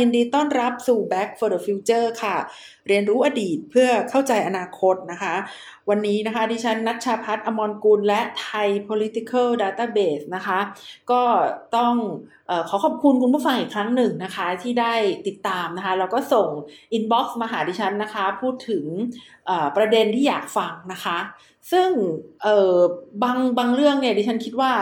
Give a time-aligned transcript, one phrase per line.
[0.00, 2.36] ยินดีต้อนรับสู่ Back for the Future ค่ะ
[2.88, 5.34] เรียนรู้อดีตเพื่อเข้าใจอนาคตนะคะ
[5.88, 10.58] วันนี้นะคะ ดิฉันนัชชาพัฒน์อมรกุลและไทย political database นะคะ
[11.10, 11.22] ก็
[11.76, 11.94] ต้อง
[12.50, 14.94] อขอขอบคุณคุณผู้ฟังอีกครั้งหนึ่งนะคะ ที่ได้
[15.26, 16.48] ติดตามนะคะ แล้วก็ส่ง
[16.96, 18.84] inbox มาหาดิฉันนะคะ พูดถึง
[19.76, 21.18] ประเด็นที่อยากฟังนะคะ
[21.72, 21.90] ซึ่ง
[22.42, 22.76] เออ
[23.22, 24.72] บางบางเรื่องเนี่ยดิฉันคิดว่า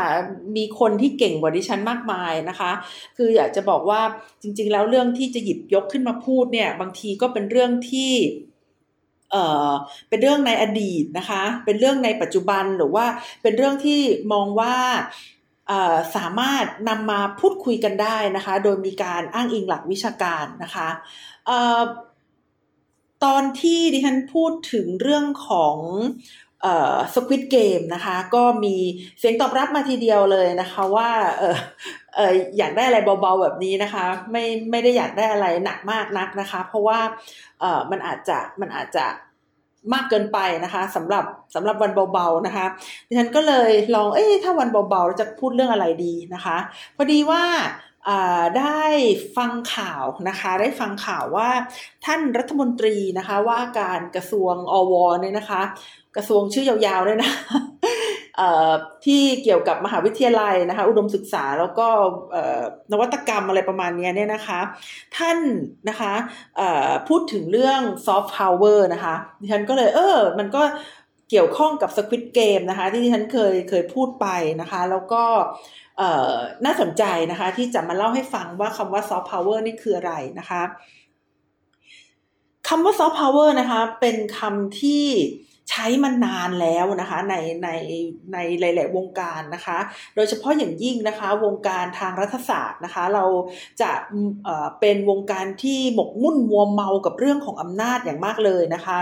[0.57, 2.73] มีคนที่เก่งกว่าดิฉันมากมายนะคะ
[3.17, 4.01] คืออยากจะบอกว่า
[4.43, 8.13] จริง ๆ แล้วเรื่องที่จะหยิบยกขึ้นมาพูดเนี่ยบางทีก็เป็นเรื่องที่
[9.31, 9.37] เอ
[9.69, 9.71] อ
[10.09, 13.07] เป็นเรื่องในอดีตนะคะ เป็นเรื่องในปัจจุบันหรือว่า
[13.43, 14.01] เป็นเรื่องที่
[14.33, 14.77] มองว่า
[16.17, 20.89] สามารถนำมาพูดคุยกันได้นะคะ โดยมีการอ้างอิงหลักวิชาการนะคะ
[23.25, 25.77] ตอนที่ดิฉันพูดถึงเรื่องของ
[27.15, 28.77] สควิตเกมนะคะ ก็มี
[29.19, 31.57] เสียงตอบรับมาทีเดียวเลยนะคะว่าเออ
[32.17, 37.01] เอออยากได้อะไรเบาๆแบบนี้นะคะ ไม่ไม่ได้อยากได้อะไรหนักมากนักนะคะ เพราะว่า
[37.61, 39.07] เออมันอาจจะมันอาจจะ
[39.95, 42.67] มากเกินไปนะคะสำหรับสำหรับวันเบาๆนะคะ
[43.07, 46.57] ดิฉันก็เลยลองเอ้ถ้าวันเบาๆจะพูดเรื่องอะไรดีนะคะ
[46.97, 47.43] พอดีว่า
[48.59, 48.83] ได้
[49.37, 51.49] ฟังข่าวนะคะได้ฟังข่าวว่า
[52.05, 55.63] ท่านรัฐมนตรีนะคะว่าการกระทรวงอวเนี่ยนะคะ
[56.17, 57.31] กระทรวงชื่อยาวๆด้วยนะ
[59.05, 61.87] ที่เกี่ยวกับมหาวิทยาลัยนะคะอุดมศึกษาแล้วก็
[62.93, 64.61] นวัตกรรมอะไรประมาณนี้เนี่ยนะคะ
[65.17, 65.39] ท่าน
[65.89, 66.13] นะคะ
[67.09, 70.63] พูดถึงเรื่องซอฟต์พาวเวอร์นะคะดิฉันก็เลยเออมันก็
[71.31, 74.27] เกี่ยวข้องกับ Squid Game นะคะที่ดิฉันเคยเคยพูดไป
[74.61, 75.23] นะคะ แล้วก็
[76.65, 80.63] น่าสนใจนะคะที่จะมาเล่าให้ฟังว่าคำว่าซอฟต์พาวเวอร์นี่คืออะไรนะคะ
[82.69, 85.07] คำว่าซอฟต์พาวเวอร์นะคะเป็นคำที่
[85.71, 87.69] ใช้มานานแล้วนะคะในใน
[88.33, 89.79] ในหลาย ๆ วงการนะคะ
[90.15, 93.25] โดยเฉพาะอย่างยิ่งนะคะวงการทางรัฐศาสตร์นะคะ เรา
[93.83, 93.91] จะ
[94.45, 98.99] เเป็นวงการที่หมกมุ่นมัวเมากับเรื่องของอำนาจอย่างมากเลยนะคะ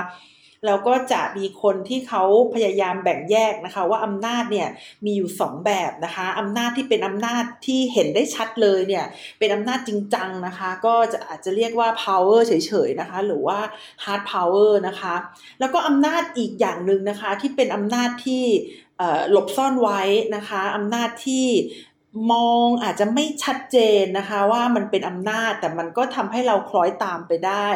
[0.67, 2.23] แล้วก็จะมีคนที่เขา
[2.55, 4.69] พยายามแบ่งแยกนะคะ ว่าอำนาจเนี่ย
[5.05, 9.05] มีอยู่ 2 แบบนะคะอำนาจที่เป็นอำนาจที่เห็นได้ชัดเลยเนี่ย
[9.39, 12.53] เป็นอำนาจจริงจังนะคะ ก็จะอาจจะเรียกว่า power เฉ
[12.87, 13.59] ยๆนะคะ หรือว่า
[14.05, 15.15] hard power นะคะ
[15.61, 18.45] แล้วก็อำนาจอีกอย่างหนึ่งนะคะที่เป็นอำนาจที่
[19.31, 20.03] หลบซ่อนไว้
[20.37, 21.47] นะคะอำนาจที่
[22.33, 27.69] มองอาจจะไม่ชัดเจนนะคะว่ามันเป็นอำนาจแต่มันก็ทำให้เราคล้อยตามไปได้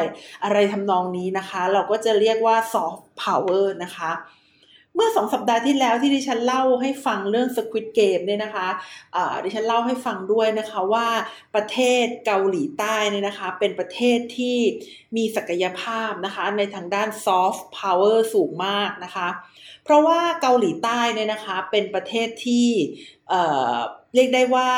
[0.43, 4.11] อะไรทำนองนี้นะคะ เราก็จะเรียกว่า soft power นะคะ
[4.95, 11.07] เมื่อสองสัปดาห์ที่แล้วที่ดิฉันเล่าให้ฟังเรื่อง Squid Game เนี่ยนะคะะดิฉันเล่าให้ฟังด้วยนะคะว่า
[11.55, 14.57] ประเทศเกาหลีใต้เนี่ยนะคะ เป็นประเทศที่
[15.15, 19.27] มีศักยภาพนะคะ ในทางด้าน soft power สูงมากนะคะ
[19.83, 22.67] เพราะว่าเกาหลีใต้เนี่ยนะคะ เป็นประเทศที่
[24.15, 24.71] เรียกได้ว่า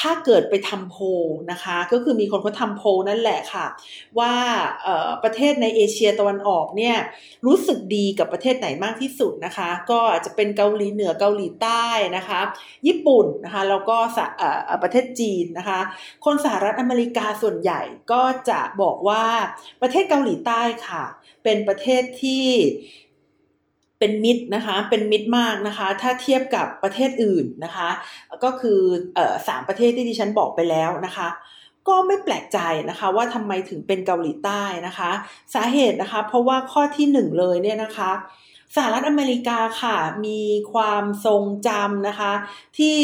[0.00, 0.96] ถ้าเกิดไปทำโพ
[1.50, 3.66] นะคะ ก็คือมีคนเขาทำโพนั่นแหละค่ะ
[4.18, 4.34] ว่า
[5.24, 6.96] ประเทศในเอเชียตะวันออกเนี่ย
[7.46, 12.40] รู้สึกดีกับประเทศไหนมากที่สุดนะคะ ก็อาจจะเป็นเกาหลีเหนือเกาหลีใต้นะคะ
[12.86, 13.96] ญี่ปุ่นนะคะแล้วก็
[14.82, 15.80] ประเทศจีนนะคะ
[16.24, 17.80] คนสหรัฐอเมริกาส่วนใหญ่
[18.12, 19.24] ก็จะบอกว่า
[19.82, 21.04] ประเทศเกาหลีใต้ค่ะ
[21.44, 22.46] เป็นประเทศที่
[24.04, 27.88] เป็นมิตรนะคะเป็นมิตรมากนะคะ ถ้าเทียบกับประเทศอื่นนะคะ
[28.44, 28.80] ก็คือ
[29.16, 31.28] อสามประเทศที่ดิฉันบอกไปแล้วนะคะ
[31.88, 32.58] ก็ไม่แปลกใจ
[32.90, 35.10] นะคะว่าทำไมถึงเป็นเกาหลีใต้นะคะ
[35.54, 38.10] สาเหตุนะคะ เพราะว่าข้อที่หนึ่งเลยเนี่ยนะคะ
[38.76, 40.40] สหรัฐอเมริกาค่ะมี
[40.72, 42.32] ความทรงจำนะคะ
[42.78, 42.96] ที่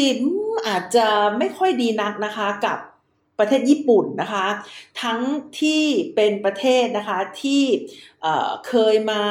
[0.67, 1.07] อาจจะ
[1.37, 2.77] ไม่ค่อยดีนักนะคะกับ
[3.41, 4.45] ประเทศญี่ปุ่นนะคะ
[5.01, 5.19] ทั้ง
[5.61, 5.83] ที่
[6.15, 7.63] เป็นประเทศนะคะที่
[8.67, 9.21] เคยมา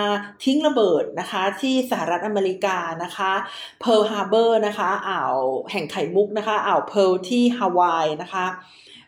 [0.45, 3.33] ทิ้งระเบิดนะคะที่สหรัฐอเมริกานะคะ
[3.81, 5.35] เพิร์ลฮาร์เบอร์นะคะอ่าว
[5.71, 8.47] แห่งไข่มุกนะคะอ่าวเพิร์ลที่ฮาวายนะคะ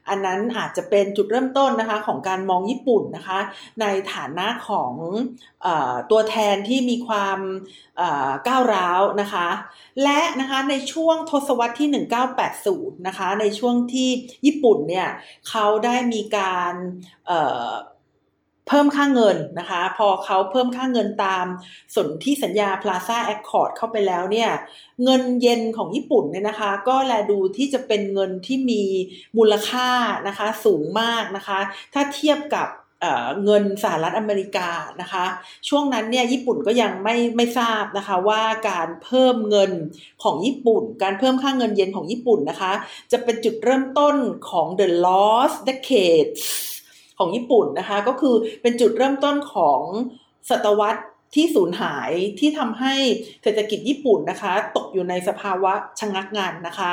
[0.08, 3.38] อันนั้นอาจจะเป็นจุดเริ่มต้นนะคะของการมองญี่ปุ่นนะคะ
[3.81, 4.93] ในฐานะของ
[5.66, 5.69] อ
[6.10, 7.38] ตัวแทนที่มีความ
[8.49, 9.49] ก้าวร้าวนะคะ
[10.02, 11.88] และนะคะในช่วงทศวรรษที่
[12.46, 14.10] 1980 นะคะ ในช่วงที่
[14.46, 15.08] ญี่ปุ่นเนี่ย
[15.49, 16.75] เขาได้มีการ
[18.72, 21.46] พิ่มค่าเงินนะคะ พอเขาเพิ่มค่าเงินตาม
[21.94, 24.50] สนที่สัญญา Plaza Accord เข้าไปแล้วเนี่ย
[25.04, 28.82] เงินเยนของญี่ปุ่นเนี่ยนะคะ ก็แลดูที่จะเป็นเงินที่มี
[29.36, 29.88] มูลค่า
[30.28, 31.58] นะคะสูงมากนะคะ
[31.92, 32.69] ถ้าเทียบกับ
[33.44, 34.69] เงินสหรัฐอเมริกา
[35.00, 35.24] นะคะ
[35.69, 39.72] ช่วงนั้นเนี่ยญี่ปุ่นก็ยังไม่ไม่ทราบนะคะว่าการเพิ่มเงิน
[40.22, 42.72] ของญี่ปุ่น การเพิ่มค่าเงินเยนของญี่ปุ่นนะคะ
[43.12, 44.16] จะเป็นจุดเริ่มต้น
[44.50, 46.42] ของ the lost decades
[47.22, 49.80] ของญี่ปุ่นนะคะ ก็คือเป็นจุดเริ่มต้นของ
[50.50, 51.02] ศตวรรษ
[51.34, 52.94] ที่สูญหายที่ทำให้
[53.42, 56.92] เศรษฐกิจญี่ปุ่นนะคะ ตกอยู่ในสภาวะชะงักงันนะคะ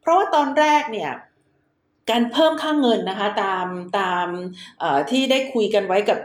[0.00, 1.10] เพราะว่าตอนแรกเนี่ย
[2.10, 3.66] การเพิ่มค่างเงินนะคะตาม
[3.98, 4.26] ตาม
[5.10, 6.18] ที่ได้คุยกันไว้กับ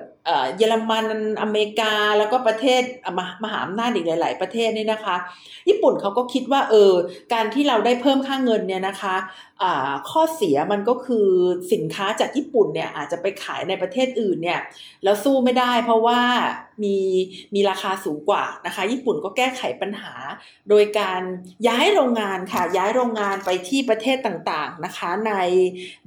[0.57, 1.05] เยอรมัน
[1.41, 2.81] อเมริกาแล้วก็ประเทศ
[3.17, 5.15] มมหาอำนาจอีกหลาย ๆ ประเทศนี่นะคะ
[5.67, 6.93] ญี่ปุ่นเขาก็คิดว่าเออ
[7.33, 9.15] การที่เราได้เพิ่มค่างเงินเนี่ยนะคะ
[10.09, 11.27] ข้อเสียมันก็คือ
[11.73, 14.61] สินค้าจากญี่ปุ่นเนี่ยอาจจะไปขายในประเทศอื่นเนี่ย
[15.03, 16.21] แล้วสู้ไม่ได้เพราะว่า
[16.83, 16.97] มี
[17.55, 20.13] มีราคาสูงกว่านะคะ ญี่ปุ่นก็แก้ไขปัญหา
[20.69, 21.21] โดยการ
[21.67, 25.33] ย้ายโรงงานค่ะ ย้ายโรงงานไปที่ประเทศต่างๆนะคะใน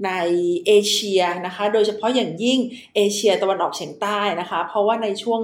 [0.07, 0.11] ใน
[0.67, 2.59] เอเชียนะคะ โดยเฉพาะอย่างยิ่ง
[2.97, 5.43] เอเชียตะวันออกเฉียงใต้นะคะ เพราะว่าในช่วง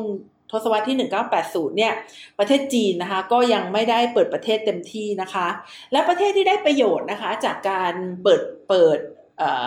[0.65, 0.97] ศวรรษที่
[1.37, 1.93] 1980 เนี่ย
[2.39, 5.47] ประเทศจีนนะคะก็ยังไม่ได้เปิดประเทศเต็มที่นะคะ
[5.93, 8.99] และประเทศที่ได้ประโยชน์นะคะจากการเปิดเปิด
[9.39, 9.67] เอ่อ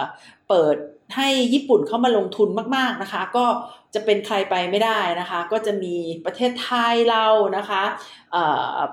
[0.49, 0.77] เปิด
[1.15, 3.45] ให้ญี่ปุ่นเข้ามาลงทุนมาก ๆนะคะ ก็
[3.95, 5.95] จะเป็นใครไปไม่ได้นะคะ ก็จะมี
[6.25, 7.25] ประเทศไทยเรา
[7.57, 7.83] นะคะ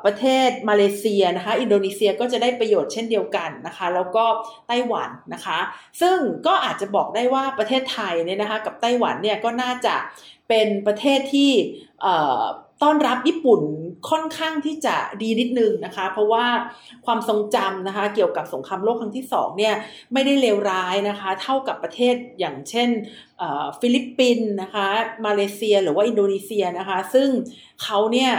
[0.04, 4.24] ประเทศมาเลเซียนะคะ อินโดนีเซียก็จะได้ประโยชน์เช่นเดียวกันนะคะ แล้วก็
[4.68, 5.58] ไต้หวันนะคะ
[6.00, 9.94] ซึ่งก็อาจจะบอกได้ว่าประเทศไทยเนี่ยนะคะ กับไต้หวันเนี่ยก็น่าจะ
[10.48, 11.50] เป็นประเทศที่
[12.82, 13.60] ต้อนรับญี่ปุ่น
[14.10, 16.46] ค่อนข้างที่จะดีนิดนึงนะคะ เพราะว่า
[17.06, 19.74] ความทรงจำนะคะ เกี่ยวกับสงครามโลกครั้งที่สองเนี่ย
[20.12, 22.88] ไม่ได้เลวร้ายนะคะ เท่ากับประเทศอย่างเช่น
[23.80, 24.86] ฟิลิปปินส์นะคะ
[25.26, 27.28] มาเลเซียหรือว่าอินโดนีเซียนะคะ ซึ่ง
[27.82, 28.32] เขาเนี่ย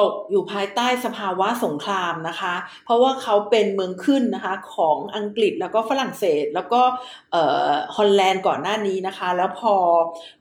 [0.00, 2.54] ตกอยู่ภายใต้สภาวะสงครามนะคะ
[2.84, 6.80] เพราะว่าเขาเป็นเมืองขึ้นนะคะของอังกฤษแล้วก็ฝรั่งเศสแล้วก็
[7.96, 9.74] ฮอลแลนด์ก่อนหน้านี้นะคะ แล้วพอ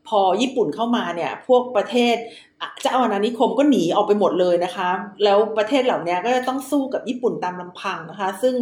[0.07, 2.15] พอญี่ปุ่นเข้ามาเนี่ยพวกประเทศ
[2.81, 4.89] เจ้าอาณานิคมก็หนีออกไปหมดเลยนะคะ
[5.23, 8.55] แล้วประเทศเหล่านี้ก็จะต้องสู้กับญี่ปุ่นตามลำพังนะคะ ซึ่ง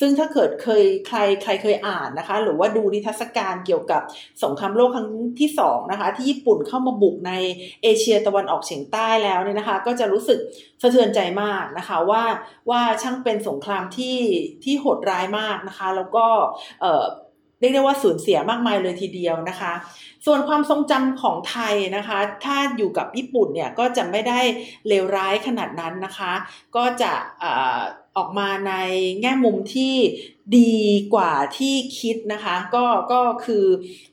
[0.00, 4.02] ซึ่งถ้าเกิดเคยใครใครเคยอ่านนะคะ หรือว่าดูนิทรรศการเกี่ยวกับ
[4.42, 5.08] สงครามโลกครั้ง
[5.40, 7.32] ที่สองนะคะ ที่ญี่ปุ่นเข้ามาบุกใน
[7.82, 10.38] เอเชียตะวันออกเฉียงใต้แล้วเนี่ยนะคะ ก็จะรู้สึก
[10.82, 12.24] สะเทือนใจมากนะคะว่า
[12.70, 14.18] ว่าช่างเป็นสงครามที่
[14.64, 16.26] ที่โหดร้ายมากนะคะ แล้วก็
[16.80, 17.04] เอ่อ
[17.60, 19.72] เรียกได้ว่าสูญเสียมากมายเลยทีเดียวนะคะ
[20.26, 24.40] ส่วนความทรงจำของไทยนะคะ ถ้าอยู่กับญี่ปุ่นเนี่ยก็จะไม่ได้
[24.88, 26.32] เลวร้ายขนาดนั้นนะคะ
[26.76, 27.12] ก็จะ
[28.16, 28.74] ออกมาใน
[29.20, 29.94] แง่มุมที่
[30.58, 30.76] ดี
[31.14, 33.64] กว่าที่คิดนะคะ ก็ก็คือ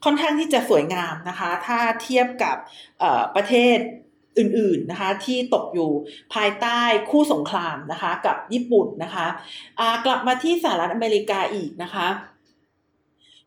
[0.03, 2.57] ค่อนข้างที่จะสวยงามนะคะ ถ้าเทียบกับ
[3.35, 3.77] ประเทศ
[4.37, 5.91] อื่นๆนะคะที่ตกอยู่
[6.33, 9.27] ภายใต้คู่สงครามนะคะกับญี่ปุ่นนะคะ
[10.05, 12.07] กลับมาที่สหรัฐอเมริกาอีกนะคะ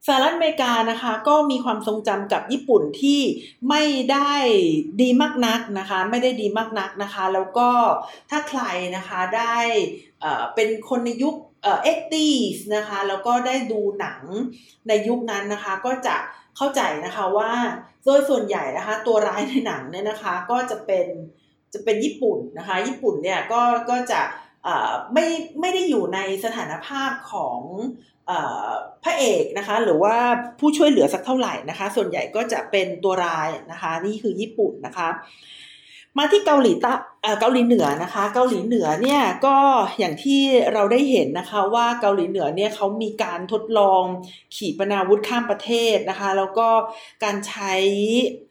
[0.06, 3.20] สหรัฐอเมริกานะคะก็มีความทรงจำกับญี่ปุ่นที่
[3.68, 4.32] ไม่ได้
[5.00, 7.68] ดีมากนักนะคะ ไม่ได้ดีมากนักนะคะ แล้วก็
[8.30, 8.62] ถ้าใคร
[8.96, 9.56] นะคะได้
[10.54, 11.34] เป็นคนในยุค
[11.82, 14.22] เอ็กตีสนะคะแล้วก็ได้ดูหนัง
[14.88, 16.16] ในยุคนั้นนะคะ ก็จะ
[16.56, 17.52] เข้าใจนะคะว่า
[18.04, 21.06] โดยส่วนใหญ่นะคะ ตัวร้ายในหนังเนี่ยนะคะ ก็จะเป็น
[21.72, 24.20] จะเป็นญี่ปุ่นนะคะ ญี่ปุ่นเนี่ยก็ก็จะ
[25.12, 25.26] ไม่
[25.60, 27.60] ไม่ได้อยู่ในสถานภาพของ
[29.04, 30.16] พระเอกนะคะหรือว่า
[30.60, 35.08] ผู้ช่วยเหลือสักเท่าไหร่นะคะ ส่วนใหญ่ก็จะเป็นตัวร้ายนะคะ นี่คือญี่ปุ่นนะคะ
[36.18, 36.92] มาที่เกาหลีต้
[37.40, 39.56] เกาหลีเหนือนะคะ เกาหลีเหนือเนี่ยก็
[39.98, 40.42] อย่างที่
[40.72, 44.02] เราได้เห็นนะคะว่าเกาหลีเหนือเนี่ยเขามีการทดลอง
[44.56, 46.68] ขีปนาวุธข้ามประเทศนะคะ แล้วก็
[47.24, 47.74] การใช้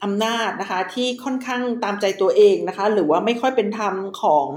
[0.03, 4.47] อำนาจนะคะที่ค่อนข้างตามใจตัวเองนะคะ หรือว่าไม่ค่อยเป็นธรรมของ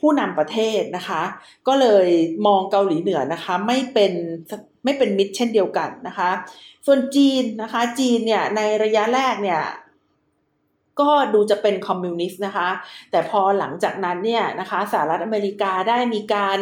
[0.00, 1.22] ผู้นำประเทศนะคะ
[1.66, 2.08] ก็เลย
[2.46, 4.12] มองเกาหลีเหนือนะคะไม่เป็น
[4.84, 6.30] ไม่เป็นมิตรเช่นเดียวกันนะคะ
[6.86, 9.62] ส่วนจีนนะคะ จีนเนี่ยในระยะแรกเนี่ย
[11.00, 12.68] ก็ดูจะเป็นคอมมิวนิสต์นะคะ
[13.10, 16.58] แต่พอหลังจากนั้นเนี่ยนะคะสหรัฐอเมริกาได้มีการ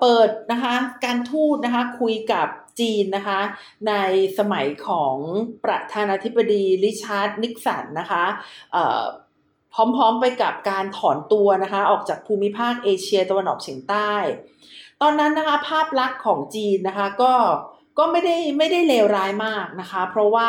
[0.00, 2.48] เปิดนะคะการทูตนะคะคุยกับ
[2.80, 3.40] จีนนะคะ
[3.88, 3.94] ใน
[4.38, 5.16] สมัยของ
[5.64, 8.24] ประธานาธิบดีริชาร์ดนิกสันนะคะ
[9.96, 14.12] พร้อมๆไปกับการถอนตัวนะคะออกจากภูมิภาคเอเชียตะวันออกเฉียงใต้
[15.02, 17.34] ตอนนั้นนะคะภาพลักษณ์ของจีนนะคะก็
[17.98, 20.48] ก็ไม่ได้ไม่ได้เลวร้ายมากนะคะ เพราะว่า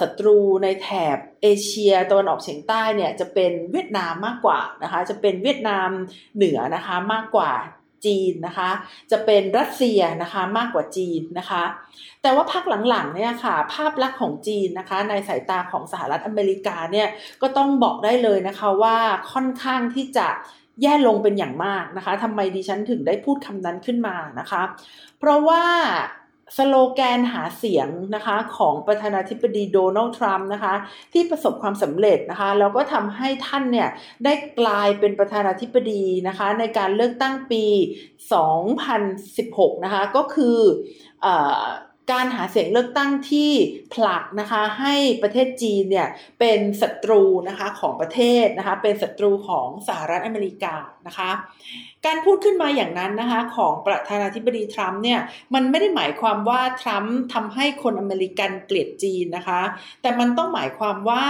[0.00, 5.88] ศัตรูในแถบเอเชียตะวันออกเฉียงใต้เนี่ยจะเป็นเวียดนามมากกว่านะคะ จะเป็นเวียดนาม
[6.36, 7.52] เหนือนะคะมากกว่า
[8.06, 8.70] จีนนะคะ
[9.10, 11.62] จะเป็นรัสเซียนะคะมากกว่าจีนนะคะ
[12.22, 17.08] แต่ว่าพักหลังๆเนี่ยค่ะ ภาพลักษณ์ของจีนนะคะ ในสายตาของสหรัฐอเมริกาเนี่ย
[17.42, 18.96] ก็ต้องบอกได้เลยนะคะว่า
[19.32, 20.28] ค่อนข้างที่จะ
[20.82, 24.62] แย่ลงเป็นอย่างมากนะคะทำไมดิฉันถึงได้พูดคำนั้นขึ้นมานะคะ
[25.18, 25.62] เพราะว่า
[26.56, 30.74] สโลแกนหาเสียงนะคะของประธานาธิบดีโดนัลด์ทรัมป์นะคะ
[31.12, 33.88] ที่ประสบความสำเร็จนะคะแล้วก็ทำให้ท่านเนี่ย
[34.24, 37.64] ได้กลายเป็นประธานาธิบดีนะคะในการเลือกตั้งปี
[38.50, 40.58] 2016 นะคะก็คือ
[41.24, 41.26] อ
[42.12, 43.50] การหาเสียงเลือกตั้งที่
[43.94, 46.08] ผลักนะคะให้ประเทศจีนเนี่ย
[46.40, 50.74] เป็นศัตรูนะคะของประเทศนะคะเป็นศัตรูของสหรัฐอเมริกา
[51.06, 51.30] นะคะ
[52.06, 55.20] การพูดขึ้นมาอย่างนั้นนะคะของประธานาธิบดีทรัมป์เนี่ย
[55.54, 59.60] มันไม่ได้หมายความว่าทรัมป์ทำให้คนอเมริกันเกลียดจีนนะคะ
[60.02, 61.26] แต่มันต้องหมายความว่า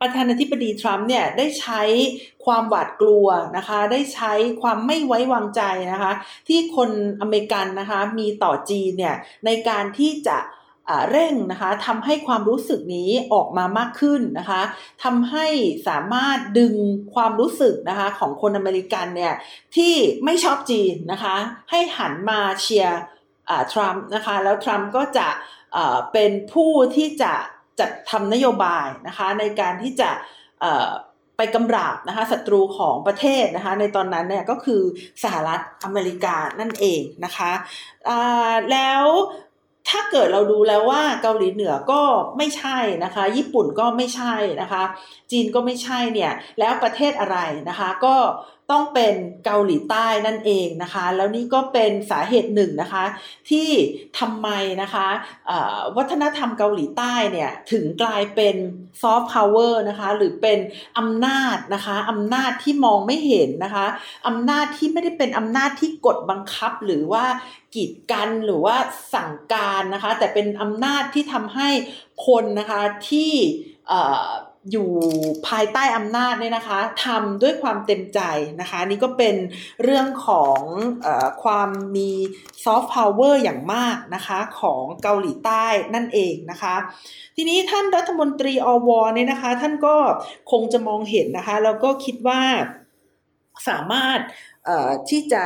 [0.00, 1.82] ประธานาธิบดีทรัมป์เนี่ยได้ใช้
[2.44, 3.26] ความหวาดกลัว
[3.56, 5.62] นะคะ ได้ใช้ความไม่ไว้วางใจ
[5.92, 6.12] นะคะ
[6.48, 10.38] ที่คนอเมริกันนะคะมีต่อจีนเนี่ยในการที่จะ
[11.10, 14.62] เร่งนะคะทำให้ความรู้สึกนี้ออกมามากขึ้นนะคะ
[15.04, 15.46] ทำให้
[15.88, 16.74] สามารถดึง
[17.14, 19.34] ความรู้สึกนะคะของคนอเมริกันเนี่ย
[19.76, 21.36] ที่ไม่ชอบจีนนะคะ
[21.70, 23.00] ให้หันมาเชียร์
[23.72, 25.28] ทรัมป์นะคะแล้วทรัมป์ก็จะ
[26.12, 27.34] เป็นผู้ที่จะ
[27.80, 30.10] จัดทำนโยบายนะคะในการที่จะ
[31.36, 34.82] ไปกำราบนะคะศัตรูของประเทศนะคะในตอนนั้นเนี่ยก็คือ
[35.22, 37.52] สหรัฐอเมริกานั่นเองนะคะ
[38.72, 39.04] แล้ว
[39.90, 42.02] ถ้าเกิดเราดูแล้วว่าเกาหลีเหนือก็
[42.36, 44.82] ไม่ใช่นะคะ ญี่ปุ่นก็ไม่ใช่นะคะ
[45.30, 48.14] จีนก็ไม่ใช่เนี่ยแล้วประเทศอะไรนะคะก็
[48.70, 53.04] ต้องเป็นเกาหลีใต้นั่นเองนะคะ แล้วนี่ก็เป็นสาเหตุหนึ่งนะคะ
[53.50, 53.68] ที่
[54.18, 54.48] ทำไม
[54.82, 55.06] นะคะ
[55.96, 58.56] วัฒนธรรมเกาหลีใต้เนี่ยถึงกลายเป็น
[59.02, 60.58] ซอฟต์พาวเวอร์นะคะหรือเป็น
[60.98, 63.86] อำนาจนะคะอำนาจที่มองไม่เห็นนะคะ
[64.28, 67.24] อำนาจที่ไม่ได้เป็นอำนาจที่กดบังคับหรือว่า
[67.74, 68.76] กีดกันหรือว่า
[69.14, 71.68] สั่งการนะคะ แต่เป็นอำนาจที่ทำให้
[72.26, 73.32] คนนะคะที่
[74.72, 74.90] อยู่
[75.48, 78.20] ภายใต้อำนาจเนี่ยนะคะทำด้วยความเต็มใจ
[78.60, 79.36] นะคะนี่ก็เป็น
[79.82, 80.60] เรื่องของ
[81.06, 81.08] อ
[81.42, 82.10] ความมี
[82.64, 86.74] ซอฟต์พาวเวอร์อย่างมากนะคะของเกาหลีใต้นั่นเองนะคะ
[87.36, 89.96] ทีนี้ท่านรัฐมนตรีอวเนี่ยนะคะ ท่านก็
[90.50, 92.42] คงจะมองเห็นนะคะ แล้วก็คิดว่า
[93.68, 94.18] สามารถ
[95.10, 95.44] ที่จะ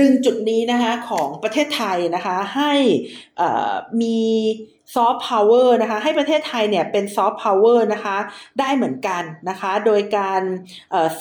[0.00, 2.72] ดึงจุดนี้นะคะของประเทศไทยนะคะให้
[4.00, 4.20] มี
[4.94, 8.16] ซอฟต์พาวเวอร์นะคะให้ประเทศไทยเนี่ยเป็นซอฟต์พาวเวอร์นะคะ
[8.60, 10.42] ได้เหมือนกันนะคะโดยการ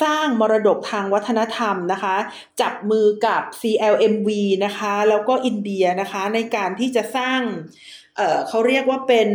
[0.03, 2.15] สร้างมรดกทางวัฒนธรรมนะคะ
[2.61, 4.29] จับมือกับ CLMV
[4.65, 7.41] นะคะแล้วก็อินเดียนะคะในการที่จะสร้าง
[8.15, 9.29] เเขาเรียกว่าเป็น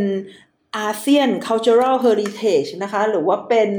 [0.78, 3.70] อาเซียน cultural heritage นะคะหรือว่าเป็น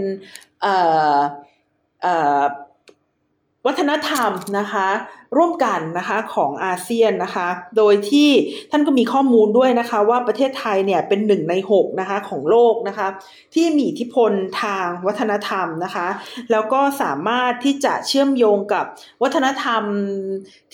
[3.65, 4.89] วัฒนธรรมนะคะ
[5.37, 8.29] ร่วมกันนะคะของอาเซียนนะคะ โดยที่
[8.71, 13.07] ท่านก็มีข้อมูลด้วยนะคะว่าประเทศไทยเนี่ยเป็นหนึ่งในหกนะคะของโลกนะคะ
[13.55, 14.31] ที่มีอิทธิพล
[14.61, 16.07] ทางวัฒนธรรมนะคะ
[16.51, 18.85] แล้วก็สามารถที่จะเชื่อมโยงกับ
[19.23, 19.83] วัฒนธรรม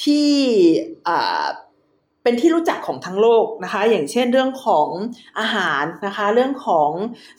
[0.03, 0.29] ที่
[2.25, 4.87] เป็นที่รู้จักของทั้งโลกนะคะ อย่างเช่นเรื่องของ
[5.39, 6.91] อาหารนะคะ เรื่องของ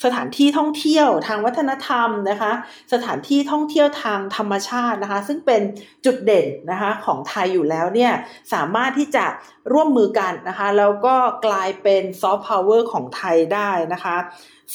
[0.05, 2.53] สถานที่ท่องเที่ยวทางวัฒนธรรมนะคะ
[2.93, 5.63] สถานที่ท่องเที่ยวทางธรรมชาตินะคะ ซึ่งเป็น
[6.05, 8.13] จุดเด่นนะคะของไทยอยู่แล้วเนี่ย
[8.53, 9.27] สามารถที่จะ
[9.73, 11.17] ร่วมมือกันนะคะแล้วก็
[11.47, 14.17] กลายเป็นซอฟต์พาวเวอร์ของไทยได้นะคะ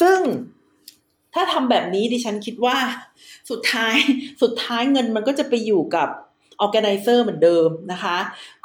[0.02, 0.20] ซึ่ง
[1.34, 2.78] ถ้าทำแบบนี้ดิฉันคิดว่า
[3.50, 3.96] สุดท้าย
[4.42, 6.10] สุดท้ายเงินมันก็จะไปอยู่กับ
[6.62, 8.18] organizer เหมือนเดิมนะคะ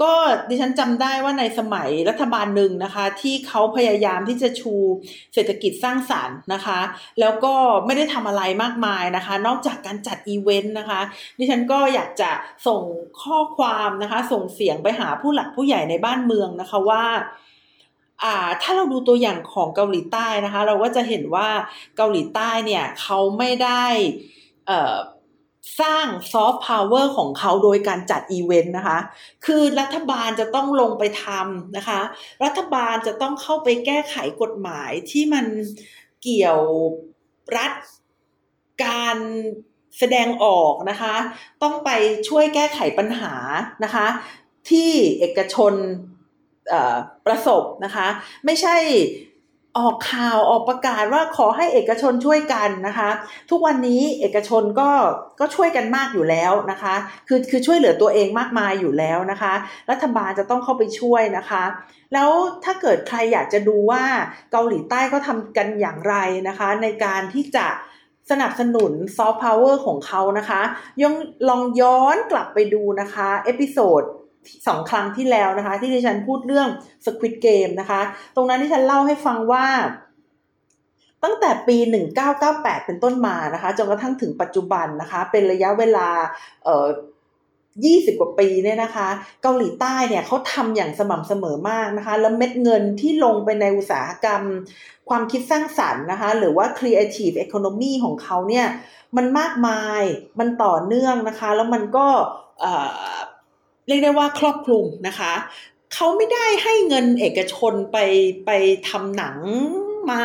[0.02, 0.12] ก็
[0.48, 4.74] ดิฉันจำได้ว่าในสมัยรัฐบาลหนึ่งนะคะ ที่เขาพยายามที่จะชู
[5.34, 6.80] เศรษฐกิจสร้างสรรค์นะคะ
[7.20, 7.54] แล้วก็
[7.86, 11.00] ไม่ได้ทำอะไรมากมายนะคะ นอกจากการจัดอีเวนต์นะคะ
[11.38, 12.30] ดิฉันก็อยากจะ
[12.66, 12.82] ส่ง
[13.22, 17.04] ข้อความนะคะ ส่งเสียงไปหาผู้หลักผู้ใหญ่ในบ้านเมืองนะคะว่า
[18.24, 21.48] อ่าถ้าเราดูตัวอย่างของเกาหลีใต้นะคะ เราก็จะเห็นว่า
[21.96, 23.84] เกาหลีใต้เนี่ยเขาไม่ได้
[24.66, 24.96] เอ่อ
[25.80, 28.98] สร้างซอฟต์พาวเวอร์ของเขาโดยการจัดอีเวนต์นะคะ
[29.46, 32.00] คือรัฐบาลจะต้องลงไปทำนะคะ
[32.44, 35.46] รัฐบาลจะต้องเข้าไปแก้ไขกฎหมายที่มัน
[36.22, 36.60] เกี่ยว
[37.56, 37.72] รัฐ
[38.84, 39.18] การ
[39.98, 41.14] แสดงออกนะคะ
[41.62, 41.90] ต้องไป
[42.28, 43.34] ช่วยแก้ไขปัญหา
[43.84, 44.06] นะคะ
[44.70, 45.74] ที่เอกชน
[47.26, 48.08] ประสบนะคะ
[48.44, 48.76] ไม่ใช่
[49.78, 53.10] ออกข่าวออกประกาศว่าขอให้เอกชนช่วยกันนะคะ
[53.50, 54.90] ทุกวันนี้เอกชนก็
[55.40, 56.94] ก็ช่วยกันมากอยู่แล้วนะคะ
[57.28, 59.52] คือคือช่วยเหลือตัวเองมากมายอยู่แล้วนะคะ
[59.90, 61.64] รัฐบาลจะต้องเข้าไปช่วยนะคะ
[62.14, 62.30] แล้ว
[62.64, 64.04] ถ้าเกิดใครอยากจะดูว่า
[64.52, 66.14] เกาหลีใต้เขาทำกันอย่างไร
[66.48, 67.66] นะคะ ในการที่จะ
[68.30, 70.62] สนับสนุนซอฟต์พาวเวอร์ของเขานะคะ
[71.02, 71.14] ลอง
[71.48, 74.02] ลองย้อนกลับไปดูนะคะ episode
[74.66, 76.68] สองครั้งที่แล้วนะคะ ที่ดิฉันพูดเรื่อง
[77.04, 78.00] Squid Game นะคะ
[78.36, 79.66] ตรงนั้นที่ฉันเล่าให้ฟังว่า
[81.24, 81.76] ตั้งแต่ปี
[82.32, 86.08] 1998 เป็นต้นมานะคะ จนกระทั่งถึงปัจจุบันนะคะ เป็นระยะเวลา
[86.64, 86.88] เอ่อ
[87.54, 89.08] 20 กว่าปีเนี่ยนะคะ
[89.42, 94.42] เกาหลีใต้เนี่ยเขาทำอย่างสม่ำเสมอมากนะคะ แล้วเม็ดเงินที่ลงไปในอุตสาหกรรม
[95.08, 98.66] ความคิดสร้างสรรค์นะคะ หรือว่า creative economy ของเขาเนี่ย
[99.16, 100.02] มันมากมาย
[100.38, 102.06] มันต่อเนื่องนะคะ แล้วมันก็
[103.86, 105.32] เรียกได้ว่าครอบคลุมนะคะ
[105.94, 107.98] เขาไม่ได้ให้เงินเอกชนไป
[108.46, 108.50] ไป
[108.88, 109.38] ทำหนัง
[110.10, 110.22] มา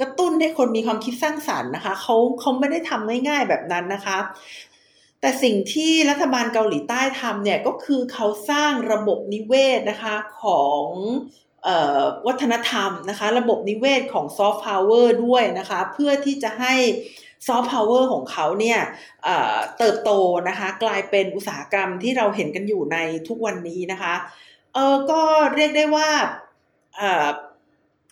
[0.00, 4.18] กระตุ้นให้คนมีความคิดสร้างสารรค์นะคะเขาเขาไม่ได้ทำง่ายๆแบบนั้นนะคะ
[5.20, 10.82] แต่สิ่งที่รัฐบาลเกาหลีใต้ทำเนี่ยก็คือเขาสร้างระบบนิเวศนะคะของ
[12.26, 16.74] วัฒนธรรมนะคะ ระบบนิเวศของซอฟต์พาวเวอร์ด้วยนะคะ เพื่อที่จะให้
[17.46, 18.78] ซอฟต์พาวเวอร์ของเขาเนี่ย
[19.78, 20.10] เติบโต
[20.48, 24.14] นะคะกลายเป็นอุตสาหกรรมที่เราเห็นกันอยู่ในทุกวันนี้นะคะ
[24.74, 25.22] เออก็
[25.54, 26.08] เรียกได้ว่า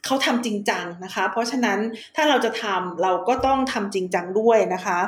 [0.04, 1.78] เขาทำจริงจังนะคะ เพราะฉะนั้น
[2.16, 5.00] ถ้าเราจะทำเราก็ต้องทำจริงจังด้วยนะคะ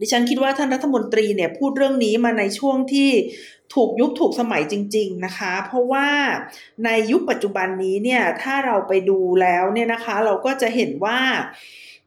[0.00, 3.10] ดิฉันคิดว่าท่านรัฐมนตรีเนี่ยพูดเรื่องนี้มาในช่วงที่
[3.74, 6.08] ถูกยุคถูกสมัยจริง ๆนะคะ เพราะว่า
[6.84, 11.20] ในยุคปัจจุบันนี้เนี่ยถ้าเราไปดูแล้วเนี่ยนะคะ เราก็จะเห็นว่า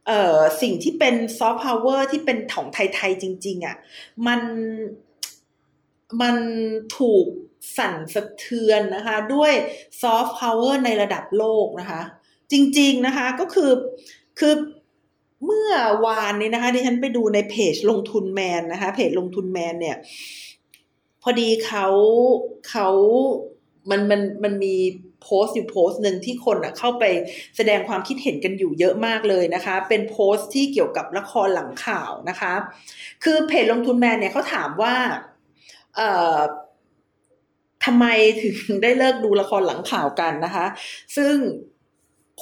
[0.06, 3.76] เอ่อสิ่งที่เป็นซอฟต์พาวเวอร์ที่เป็นของไทยๆจริง ๆอะ่ะ
[4.26, 4.40] มัน
[6.20, 6.36] มัน
[6.98, 7.26] ถูก
[7.76, 9.52] สั่นสะเทือนนะคะ ด้วย
[10.02, 12.02] ซอฟต์พาวเวอร์ในระดับโลกนะคะ
[12.52, 13.72] จริง ๆนะคะก็คือ
[14.38, 14.54] คือ
[15.44, 15.72] เมื่อ
[16.06, 19.96] วานนี้นะคะที่ฉันไปดูในเพจลงทุนแมนนะคะ เพจลงทุนแมนเนี่ย
[21.22, 21.86] พอดีเขา
[22.68, 22.88] เขา
[23.90, 24.74] มันมันมันมี
[25.22, 27.04] โพสต์อยู่โพสต์หนึ่งที่คนอะเข้าไป
[27.56, 32.52] แสดงความคิดเห็นกันอยู่เยอะมากเลยนะคะ เป็นโพสต์ที่เกี่ยวกับละครหลังข่าวนะคะ
[33.24, 34.94] คือเพจลงทุนแมนเนี่ยเขาถามว่า
[35.96, 36.38] เอ่อ
[37.84, 38.06] ทำไม
[38.42, 40.66] ถึงได้เลิกดูละครหลังข่าวกันนะคะ
[41.16, 41.34] ซึ่ง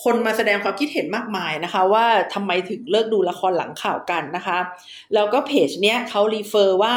[0.02, 4.58] คนมาแสดงความคิดเห็นมากมายนะคะ ว่าทำไมถึงเลิกดูละครหลังข่าวกันนะคะ
[5.14, 6.94] แล้วก็เพจเนี้ยเขารีเฟอร์ว่า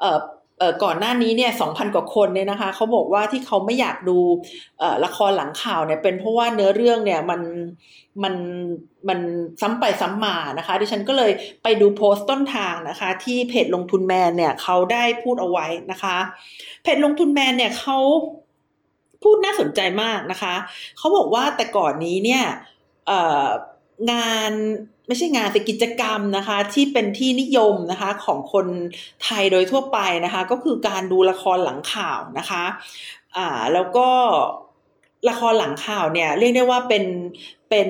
[0.00, 0.20] เอ่อเอ่อ
[0.82, 4.18] ก่อนหน้านี้เนี่ยสองพันกว่าคนเนี่ยนะคะเขาบอกว่าที่เขาไม่อยากดู
[5.04, 7.40] ละครหลังข่าวเนี่ยเป็นเพราะว่าเนื้อเรื่องเนี่ยมัน
[8.22, 8.34] มัน
[9.08, 9.18] มัน
[9.60, 16.16] ซ้ำไปซ้ำมานะคะ ดิฉันก็เลยไปดูโพสต์ต้นทางนะคะ ที่เพจลงทุนแมนเนี่ยเขาได้พูดเอาไว้นะคะ
[16.82, 17.98] เพจลงทุนแมนเนี่ยเขา
[19.22, 20.54] พูดน่าสนใจมากนะคะ
[20.98, 22.44] เขาบอกว่าแต่ก่อนนี้เนี่ย
[24.12, 24.52] งาน
[25.10, 28.66] ไม่ใช่งานแต่กิจกรรมนะคะ ที่เป็นที่นิยมนะคะของคน
[29.24, 32.64] ไทยโดยทั่วไปนะคะ ก็คือการดูละครหลังข่าวนะคะ
[33.36, 34.08] อ่าแล้วก็
[35.28, 37.04] ละครหลังข่าวเนี่ยเรียกได้ว่าเป็น
[37.70, 37.88] เป็น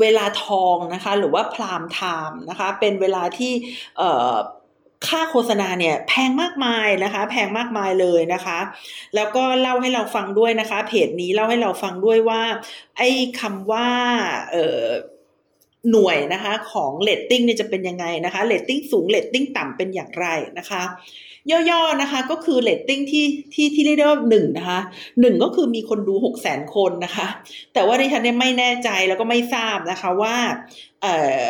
[0.00, 3.52] เวลาทองนะคะ หรือว่า prime time นะคะ เป็นเวลาที่
[3.98, 4.32] เอ่อ
[5.08, 8.58] ค่าโฆษณาเนี่ยแพงมากมายนะคะ แพงมากมายเลยนะคะ
[9.14, 12.42] แล้วก็เล่าให้เราฟังด้วยนะคะ เพจนี้เล่าให้เราฟังด้วยว่า
[12.98, 13.08] ไอ้
[13.40, 13.88] คำว่า
[14.52, 14.82] เออ
[15.90, 20.26] หน่วยนะคะของเรตติ้งเนี่ยจะเป็นยังไงนะคะเรตติ้งสูงเรตติ้งต่ำเป็นอย่างไร
[20.58, 20.82] นะคะ
[21.70, 24.80] ย่อๆนะคะก็คือเรตติ้งที่ที่ที่เรียกได้ว่าหนึ่งนะคะ
[25.20, 27.26] หนึ่งก็คือมีคนดูหกแสนคนนะคะ
[27.74, 30.36] แต่ว่าดิฉันเนี่ยไม่แน่ใจแล้วก็ไม่ทราบนะคะว่า
[31.02, 31.46] เอ่อ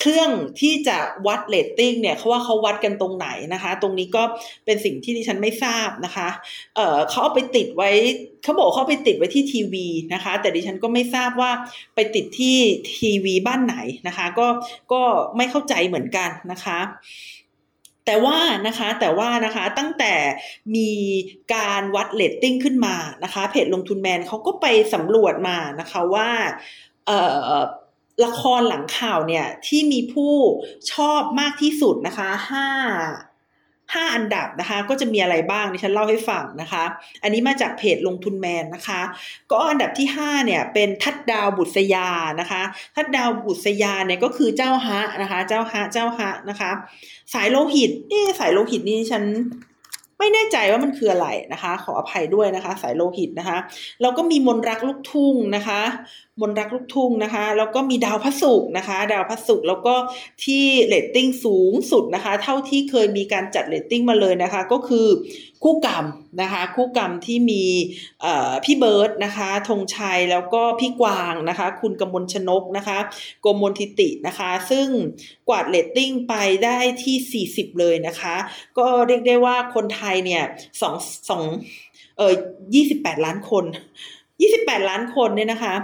[0.00, 0.30] เครื่อง
[0.60, 4.22] ที่จะวัดเรตติ้งเนี่ยเขาว่าเขาวัดกันตรงไหนนะคะ ตรงนี้ก็
[4.64, 6.28] เป็นสิ่งที่ดิฉันไม่ทราบนะคะ
[6.76, 7.90] เเขาเอาไปติดไว้
[8.42, 11.50] เขาบอกเขาไปติดไว้ที่ทีวีนะคะ แต่ดิฉันก็ไม่ทราบว่า
[11.94, 12.56] ไปติดที่
[12.98, 14.46] ทีวีบ้านไหนนะคะ ก็
[14.92, 15.02] ก็
[15.36, 16.78] ไม่เข้าใจเหมือนกันนะคะ
[18.06, 20.14] แต่ว่านะคะแต่ว่านะคะตั้งแต่
[20.76, 20.90] มี
[21.54, 26.28] การวัดเรตติ้งขึ้นมานะคะเพจลงทุนแมนเขาก็ไปสำรวจมานะคะว่า
[27.06, 27.18] เอ่
[27.54, 27.58] อ
[28.24, 30.34] ละครหลังข่าวเนี่ยที่มีผู้
[30.92, 32.66] ชอบมากที่สุดนะคะห้า
[33.94, 36.84] ห้าอันดับนะคะ ก็จะมีอะไรบ้างดิฉันเล่าให้ฟังนะคะ
[37.22, 39.00] อันนี้มาจากเพจลงทุนแมนนะคะ
[39.52, 42.08] ก็อันดับที่ห้าเนี่ยเป็นทัดดาวบุษยา
[42.40, 42.62] นะคะ
[42.96, 46.70] ทัดดาวบุษยาเนี่ยก็คือเจ้าฮะนะคะ เจ้าฮะเจ้าฮะนะคะ
[47.34, 49.24] สายโลหิตเอ๊สายโลหิตนี่ฉัน
[50.18, 53.58] ไม่แน่ใจว่ามันคืออะไรนะคะ ขออภัยด้วยนะคะ สายโลหิตนะคะ
[54.00, 55.80] แล้วก็มีมนต์รักลูกทุ่งนะคะ
[56.40, 59.94] มนต์รักลูกทุ่งนะคะ แล้วก็มีดาวพระศุกร์นะคะ ดาวพระศุกร์แล้วก็
[60.44, 65.06] ที่เรตติ้งสูงสุดนะคะ เท่าที่เคยมีการจัดเรตติ้งมาเลยนะคะ ก็คือ
[65.62, 66.04] คู่กรรม
[66.42, 67.64] นะคะ คู่กรรมที่มี
[68.64, 72.98] พี่เบิร์ดนะคะธงชัยแล้วก็พี่กวางนะคะ คุณกมลชนกนะคะ
[73.42, 74.86] โกมลทิตินะคะ ซึ่ง
[75.48, 78.36] กวาดเรตติ้งไปได้ที่ 40 เลยนะคะ
[78.78, 80.42] ก็เรียกได้ว่าคนไทยเนี่ย
[80.80, 80.94] สอง
[81.30, 81.42] สอง
[82.16, 82.34] เออ
[82.78, 83.64] 28 ล้านคน
[84.26, 85.74] 28 ล้านคนเนี่ยนะคะ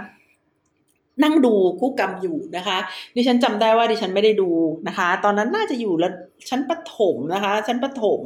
[1.23, 2.77] นั่งดูคู่กรรมอยู่นะคะ
[3.15, 4.49] ดิฉันจำได้ว่าดิฉันไม่ได้ดู
[4.87, 6.11] นะคะ ตอนนั้นน่าจะอยู่แล้ว
[6.49, 8.21] ชั้นประถมนะคะ ชั้นประถม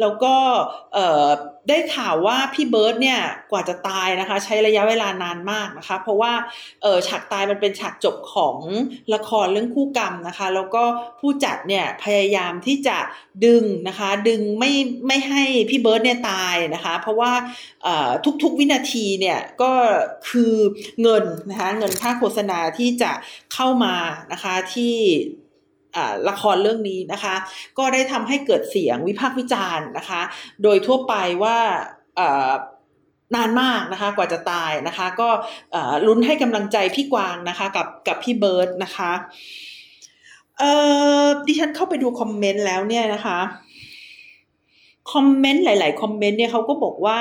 [0.00, 0.34] แล้วก็
[1.68, 6.32] ได้ข่าวว่าพี่เบิร์ดเนี่ยกว่าจะตายนะคะ ใช้ระยะเวลานานมากนะคะ เพราะว่า
[7.08, 8.56] ฉากตายมันเป็นฉากจบของ
[9.14, 10.84] ละครเรื่องคู่กรรมนะคะ แล้วก็
[11.20, 12.98] ผู้จัดเนี่ยพยายามที่จะ
[13.46, 14.72] ดึงนะคะ ดึงไม่
[15.06, 17.32] ไม่ให้พี่เบิร์ดเนี่ยตายนะคะ เพราะว่า
[18.42, 19.72] ทุกๆวินาทีเนี่ยก็
[20.28, 20.54] คือ
[21.02, 23.12] เงินนะคะเงินค่าโฆษณาที่จะ
[23.54, 23.94] เข้ามา
[24.32, 24.94] นะคะที่
[26.28, 27.34] ละครเรื่องนี้นะคะ
[27.78, 30.22] ก็ได้ทำให้เกิดเสียงวิพากษ์วิจารณ์นะคะ
[30.62, 31.56] โดยทั่วไปว่า
[33.34, 35.28] นานมากนะคะกว่าจะตายนะคะ ก็
[36.06, 39.12] ลุ้นให้กำลังใจพี่กวางนะคะกับกับพี่เบิร์ดนะคะ
[40.58, 40.64] เอ
[41.22, 43.38] อดิฉันเข้าไปดูคอมเมนต์แล้วเนี่ยนะคะ
[45.12, 47.20] คอมเมนต์หลาย ๆ คอมเมนต์เนี่ยเขาก็บอกว่า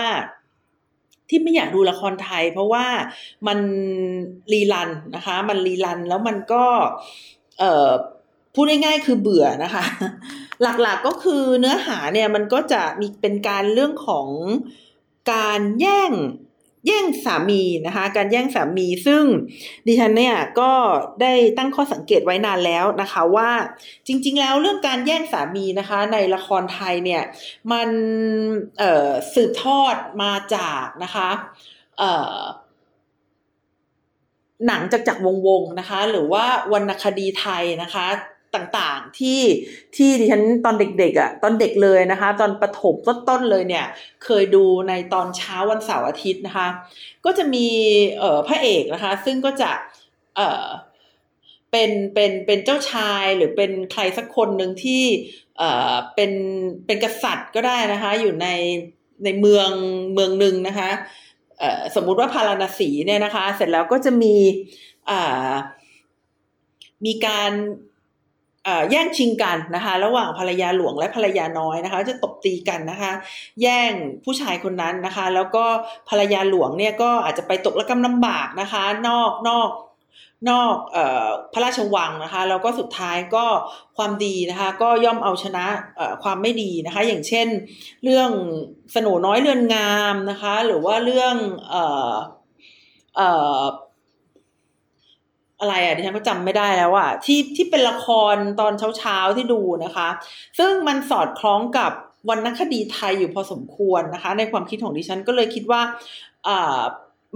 [1.30, 2.86] ที่ไม่อยากดูละครไทย เพราะว่า
[3.48, 3.60] มัน
[4.54, 6.64] รีลันนะคะ มันรีลันแล้วมันก็
[7.60, 7.90] เออ
[8.56, 9.86] พูดง่ายๆคือเบื่อนะคะ
[10.62, 14.28] หลักๆก็คือเนื้อหาเนี่ยมันก็จะมีเป็นการเรื่องของ
[15.34, 16.12] การแย่ง
[16.88, 19.24] แย่งสามีนะคะ การแย่งสามีซึ่ง
[19.86, 20.72] ดิฉันเนี่ยก็
[21.22, 23.52] ได้ตั้งข้อสังเกตไว้นานแล้วนะคะว่า
[24.08, 27.24] จริง ๆ แล้วเรื่องการแย่งสามีนะคะ ในละครไทยเนี่ย
[27.72, 27.90] มัน
[29.34, 31.30] สืบทอดมาจากนะคะ
[34.68, 38.08] หนังจากจากวงวงนะคะ หรือว่าวรรณคดีไทยนะคะ
[38.56, 39.42] ต่างๆ ที่
[39.96, 43.86] ที่ดิฉันตอนเด็กๆอะ่ะตอนเด็กเลยนะคะ ตอนประถมต้นๆเลยเนี่ย
[44.24, 46.68] เคยดูในตอนเช้าวันเสาร์อาทิตย์นะคะ
[47.26, 47.68] ก็จะมี
[48.20, 49.72] เอ่อพระเอกนะคะ ซึ่งก็จะ
[50.36, 50.66] เอ่อ
[51.72, 55.04] เป็นเป็นเป็นเจ้าชายหรือเป็นใครสักคนหนึ่งที่
[55.58, 56.32] เอ่อเป็น
[56.86, 58.48] เป็นกษัตริย์ก็ได้นะคะ อยู่ใน
[59.24, 59.70] ในเมือง
[60.14, 60.90] เมืองหนึ่งนะคะ
[61.60, 64.36] เอ่อสมมุติว่าพาราณสีเนี่ยนะคะ เสร็จแล้วก็จะมี
[65.10, 65.52] อ่า
[67.06, 67.52] มีการ
[68.92, 73.12] แย่งชิงกันนะคะ ระหว่างภรรยาหลวงและภรรยาน้อยนะคะ จะตบตีกันนะคะ
[73.62, 73.92] แย่ง
[74.26, 75.66] ผู้ชายคนนั้นนะคะ แล้วก็
[76.10, 79.70] ภรรยาหลวงเนี่ยก็อาจจะไปตกระกำลำบากนะคะ นอกนอก
[80.50, 83.46] นอกออพระราชวังนะคะแล้วก็สุดท้ายก็
[83.98, 85.66] ความดีนะคะก็ย่อมเอาชนะ
[86.24, 87.48] ความไม่ดีนะคะ อย่างเช่น
[88.04, 88.30] เรื่อง
[88.96, 91.36] สนุน้อยเรือนงามนะคะ หรือว่าเรื่อง
[95.60, 100.10] อะไรอะดิฉันก็จำไม่ได้แล้วอะที่ที่เป็นละครตอนเช้าๆที่ดูนะคะ
[100.60, 101.92] ซึ่งมันสอดคล้องกับ
[102.30, 105.82] วรรณคดีไทยอยู่พอสมควรนะคะ ในความคิดของดิฉันก็เลยคิดว่า
[106.48, 106.82] อ่า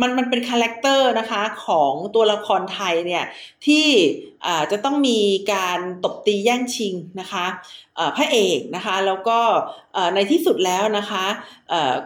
[0.02, 3.26] มันมันเป็นคาแรคเตอร์นะคะของตัวละครไทยเนี่ย
[3.66, 3.88] ที่
[4.72, 5.20] จะต้องมี
[5.54, 7.46] การตบตีแย่งชิงนะคะ
[8.18, 9.40] พระเอกนะคะแล้วก็
[10.16, 11.26] ในที่สุดแล้วนะคะ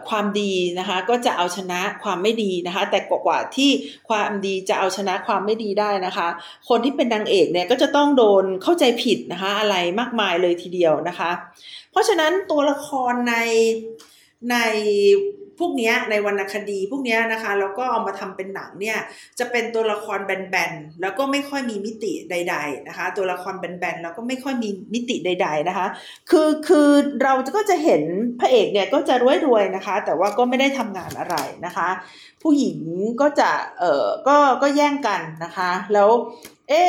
[0.08, 3.70] ความดีนะคะก็จะเอาชนะความไม่ดีนะคะแต่กว่าที่
[4.08, 6.28] ความดีจะเอาชนะความไม่ดีได้นะคะ
[6.68, 11.30] คนที่เป็นนางเอกเนี่ยก็จะต้องโดนเข้าใจผิดนะคะอะไรมากมายเลยทีเดียวนะคะ
[11.90, 13.36] เพราะฉะนั้นตัวละครใน
[14.50, 14.56] ใน
[15.58, 18.98] พวกนี้ในวรรณคดีพวกนี้นะคะแล้วก็เอามาทำเป็นหนังเนี่ย
[19.38, 25.86] จะเป็นตัวละครแบนๆแล้วก็ไม่ค่อยมีมิติใด ๆนะคะ ตัวละครแบนๆแล้วก็ไม่ค่อยมีมิติใด ๆนะคะ
[26.30, 26.88] คือคือ
[27.22, 28.02] เราก็จะเห็น
[28.40, 29.14] พระเอกเนี่ยก็จะ
[29.46, 31.36] รวยๆนะคะ แต่ว่าก็ไม่ได้ทำงานอะไร
[31.66, 31.88] นะคะ
[32.42, 32.78] ผู้หญิง
[33.20, 36.08] ก็จะเออก็ก็แย่งกันนะคะ แล้ว
[36.68, 36.82] เอ๊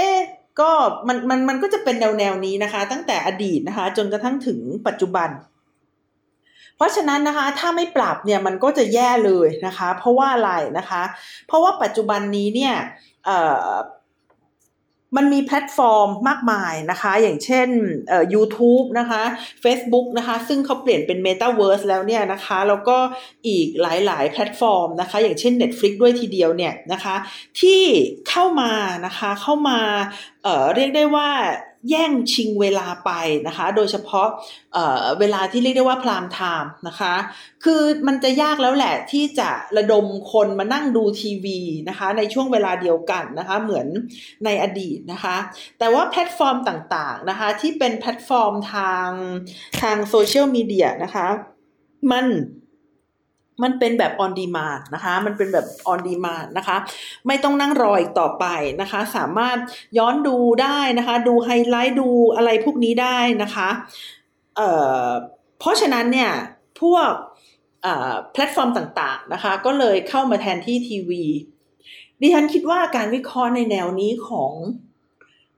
[0.60, 0.71] ก็
[1.08, 5.30] มันมันมันก็จะเป็นแนวแนวนี้นะคะ ตั้งแต่อดีตนะคะ จนกระทั่งถึงปัจจุบัน
[6.77, 11.03] เพราะฉะนั้นนะคะถ้าไม่ปรับเนี่ยมันก็จะแย่เลยนะคะ เพราะว่าอะไรนะคะ
[11.47, 12.75] เพราะว่าปัจจุบันนี้เนี่ย
[15.19, 17.69] มันมีแพลตฟอร์มมากมายนะคะ อย่างเช่น
[18.33, 19.23] YouTube นะคะ
[19.63, 22.97] Facebook นะคะ ซึ่งเขาเปลี่ยนเป็น Metaverse แล้วเนี่ยนะคะ แล้วก็
[23.47, 27.15] อีกหลาย ๆ แพลตฟอร์มนะคะ อย่างเช่น Netflix ด้วยทีเดียวเนี่ยนะคะ
[27.59, 27.81] ที่
[28.29, 28.71] เข้ามา
[29.05, 29.79] นะคะ เข้ามา
[30.43, 31.29] เเรียกได้ว่า
[31.89, 33.11] แย่งชิงเวลาไป
[33.47, 34.27] นะคะ โดยเฉพาะ
[34.73, 37.13] เเวลาที่เรียกได้ว่า prime time นะคะ
[37.63, 43.87] คือมันจะยากแล้วแหละที่จะระดมคนมานั่งดูทีวีนะคะ ในช่วงเวลาเดียวกันนะคะ เหมือน
[44.45, 45.37] ในอดีตนะคะ
[45.79, 49.09] แต่ว่าแพลตฟอร์มต่างๆนะคะ ที่เป็นแพลตฟอร์มทาง
[49.81, 51.27] ทางโซเชียลมีเดียนะคะ
[52.11, 52.25] มัน
[53.63, 56.77] มันเป็นแบบ on demand นะคะ มันเป็นแบบ on demand นะคะ
[57.27, 58.45] ไม่ต้องนั่งรออีกต่อไป
[58.81, 59.57] นะคะ สามารถ
[59.97, 63.69] ย้อนดูได้นะคะ ดูไฮไลท์ดูอะไรพวกนี้ได้นะคะ
[64.55, 64.69] เอ่
[65.03, 65.07] อ
[65.59, 66.31] เพราะฉะนั้นเนี่ย
[66.81, 67.09] พวก
[68.31, 71.23] แพลตฟอร์มต่างๆนะคะ ก็เลยเข้ามาแทนที่ทีวี
[72.21, 74.53] ดิฉันคิดว่าการวิเคราะห์ในแนวนี้ของ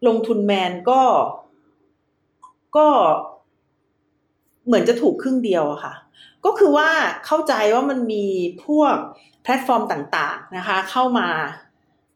[0.08, 1.02] ลงทุนแมนก็
[2.78, 2.88] ก็
[4.68, 5.94] เหมือนจะถูกครึ่งเดียวอะค่ะ
[6.46, 6.90] ก็คือว่า
[7.26, 8.26] เข้าใจว่ามันมี
[8.66, 8.96] พวก
[9.44, 11.30] แพลตฟอร์มต่างๆนะคะ เข้ามา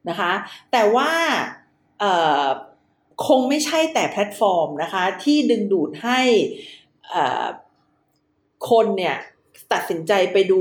[0.09, 0.31] นะคะ
[0.71, 1.11] แต่ว่า
[3.27, 6.19] คงไม่ใช่แต่แพลตฟอร์มนะคะ ที่ดึงดูดให้
[8.69, 9.17] คนเนี่ย
[9.73, 10.59] ตัดสินใจไปดู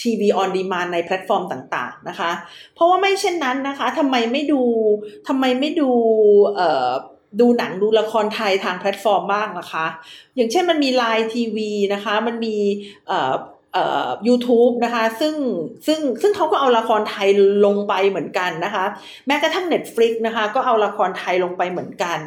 [0.00, 2.30] ทีวี on demand ในแพลตฟอร์มต่างๆนะคะ
[2.74, 4.62] เพราะว่าไม่เช่นนั้นนะคะทำไมไม่ดู
[5.28, 5.90] ทำไมไม่ดู
[7.40, 9.86] ดูหนังดูละครไทยทางแพลตฟอร์มบ้างนะคะ
[10.36, 12.56] อย่างเช่นมันมี LINE TV นะคะ มันมี
[13.08, 13.32] เอ่อ
[13.72, 15.34] เอ่อ YouTube นะคะซึ่ง
[15.86, 17.28] ซึ่งซึ่งเขาก็เอาละครไทย
[17.66, 18.84] ลงไปเหมือนกันนะคะ
[19.26, 22.18] แม้กระทั่ง Netflix นะคะ ก็เอาละครไทยลงไปเหมือนกัน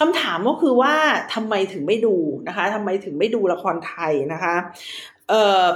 [0.00, 0.94] คำถามก็คือว่า
[1.34, 2.16] ทำไมถึงไม่ดู
[2.48, 4.54] นะคะทำไมถึงไม่ดูละครไทยนะคะ
[5.28, 5.66] เอ่อ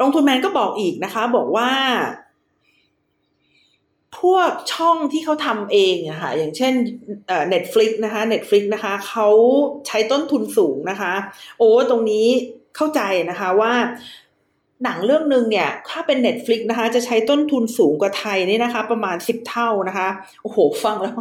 [0.00, 1.70] ลงทุนแมนก็บอกอีกนะคะ บอกว่า
[4.20, 6.72] พวกช่องที่เขาทำเองอะค่ะอย่างเช่น
[7.48, 9.28] Netflix นะคะ Netflix นะคะเขา
[9.86, 11.12] ใช้ต้นทุนสูงนะคะ
[11.58, 12.26] โอ้ตรงนี้
[12.76, 13.72] เข้าใจนะคะว่า
[14.84, 20.08] หนังเรื่องหนึ่งเนี่ย ถ้าเป็น Netflix นะคะ จะใช้ต้นทุนสูงกว่าไทยนี่นะคะ ประมาณสิบเท่านะคะ
[20.42, 21.16] โอ้โห ฟังแล้ว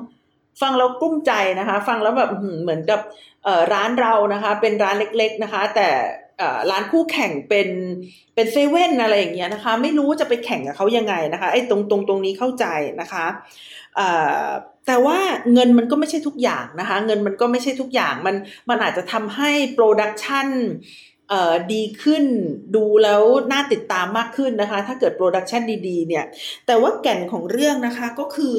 [0.62, 3.02] ฟังแล้วกลุ้มใจนะคะ ฟังแล้วแบบเหมือนกับ
[3.74, 5.88] ร้านเรานะคะ เป็นร้านเล็ก ๆนะคะ แต่
[6.72, 7.70] ร้านคู่แข่งเป็น
[8.36, 12.66] เป็นเซเว่นอะไรอย่างเงี้ยนะคะ ไม่รู้จะไปแข่งกับเขายังไงนะคะไอ้ตรงตรงตรงนี้เข้าใจ
[13.02, 13.26] นะคะ
[14.88, 15.18] แต่ว่า
[15.54, 18.36] เงินมันก็ไม่ใช่ทุกอย่างนะคะ เงินมันก็ไม่ใช่ทุกอย่างมัน
[18.70, 20.48] มันอาจจะทำให้ production
[21.74, 22.26] ดีขึ้น
[22.76, 26.26] ดูแล้วน่าติดตามมากขึ้นนะคะ ถ้าเกิด productionดีๆเนี่ย
[26.68, 28.58] แต่ว่าแก่นของเรื่องนะคะก็คือ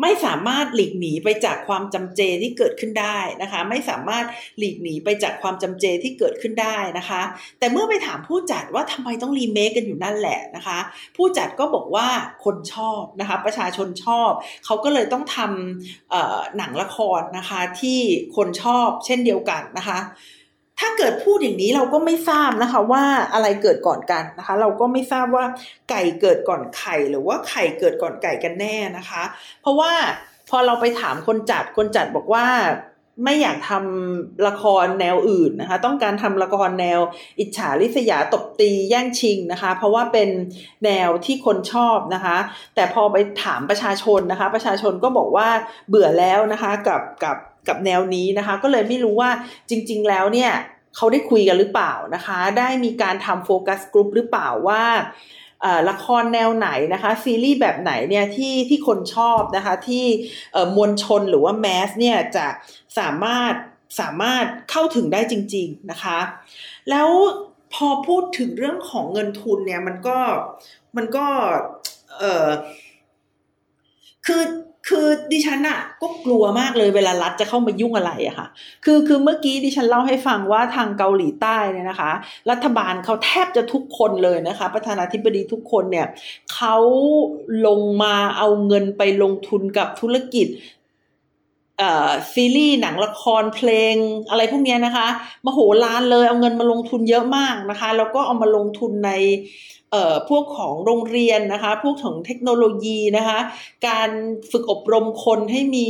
[0.00, 4.24] ไม่สามารถหลีกหนีไปจากความจำเจที่เกิดขึ้นได้นะคะ ไม่สามารถ
[4.58, 7.22] หลีกหนีไปจากความจำเจที่เกิดขึ้นได้นะคะ
[7.58, 10.78] แต่เมื่อไปถามผู้จัดว่าทำไมต้องรีเมคกันอยู่นั่นแหละนะคะ
[11.16, 12.08] ผู้จัดก็บอกว่า
[12.44, 14.30] คนชอบนะคะ ประชาชนชอบ
[14.64, 18.00] เขาก็เลยต้องทำหนังละครนะคะที่
[18.36, 19.98] คนชอบเช่นเดียวกันนะคะ
[20.80, 25.44] ถ้าเกิดพูดอย่างนี้เราก็ไม่ทราบนะคะ ว่าอะไรเกิดก่อนกันนะคะ เราก็ไม่ทราบว่า
[25.90, 29.22] ไก่เกิดก่อนไข่หรือว่าไข่เกิดก่อนไก่กันแน่นะคะ
[29.62, 29.92] เพราะว่า
[30.50, 32.46] พอเราไปถามคนจัดคนจัดบอกว่า
[33.24, 37.00] ไม่อยากทำละครแนวอื่นนะคะ ต้องการทำละครแนว
[37.38, 40.28] อิจฉาริษยาตบตีแย่งชิงนะคะ เพราะว่าเป็น
[40.84, 42.36] แนวที่คนชอบนะคะ
[42.74, 45.48] แต่พอไปถามประชาชนนะคะ ประชาชนก็บอกว่า
[45.88, 47.36] เบื่อแล้วนะคะกับกับ
[47.68, 49.30] กับแนวนี้นะคะ ก็เลยไม่รู้ว่า
[49.68, 50.52] จริง ๆ แล้วเนี่ย
[50.96, 54.84] เขาได้คุยกันหรือเปล่านะคะ ได้มีการทำโฟกัสกลุ่มหรือเปล่าว่า
[55.90, 60.04] ละครแนวไหนนะคะซีรีส์แบบไหนเนี่ยที่ที่คนชอบนะคะที่
[60.76, 62.46] มวลชนหรือว่าแมสเนี่ยจะ
[62.98, 63.54] สามารถ
[64.00, 66.18] สามารถเข้าถึงได้จริง ๆนะคะ
[66.90, 67.08] แล้ว
[67.74, 70.18] พอพูดถึงเรื่องของเงินทุนเนี่ยมันก็
[70.96, 71.26] มันก็
[72.18, 72.48] เออ
[74.26, 74.42] คือ
[74.88, 78.46] คือดิฉันอะก็กลัวมากเลยเวลารัฐจะเข้ามายุ่งอะไรอะค่ะ
[78.84, 82.12] คือคือเมื่อกี้ดิฉันเล่าให้ฟังว่าทางเกาหลีใต้เนี่ยนะคะ
[82.50, 86.06] รัฐบาลเขาแทบจะทุกคนเลยนะคะ ประธานาธิบดีทุกคนเนี่ย
[86.54, 86.76] เขา
[87.66, 90.48] ลงมาเอาเงินไปลงทุนกับธุรกิจ
[92.32, 93.94] ซีรีส์หนังละครเพลง
[94.30, 95.06] อะไรพวกนี้นะคะ
[95.44, 99.10] มาโหรานเลยเอาเงินมาลงทุนเยอะมากนะคะ แล้วก็เอามาลงทุนใน
[99.92, 103.38] เอ่อพวกของโรงเรียนนะคะ พวกของเทคโนโลยีนะคะ
[103.88, 104.10] การ
[104.50, 105.88] ฝึกอบรมคนให้มี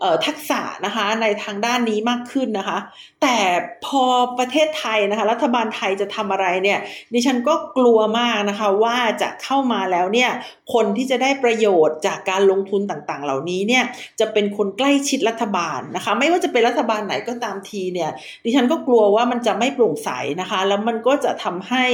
[0.00, 2.78] เอ่อทักษะนะคะในทางด้านนี้มากขึ้นนะคะ
[3.22, 3.38] แต่
[3.86, 4.04] พอ
[4.38, 6.78] ประเทศไทยนะคะ รัฐบาลไทยจะทำอะไรเนี่ย
[7.12, 10.30] ดิฉันก็กลัวมากนะคะว่าจะเข้ามาแล้วเนี่ย
[10.74, 13.84] คนที่จะได้ประโยชน์จากการลงทุนต่างๆ เหล่านี้เนี่ย
[14.20, 18.10] จะเป็นคนใกล้ชิดรัฐบาลนะคะ ไม่ว่าจะเป็นรัฐบาลไหนก็ตามทีเนี่ย
[18.44, 20.10] ดิฉันก็กลัวว่ามันจะไม่โปร่งใส
[20.40, 21.86] นะคะ แล้วมันก็จะทำให้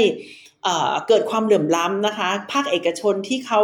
[1.08, 3.60] เกิดความเหลื่อมล้ำนะคะ ภาคเอกชนที่เขา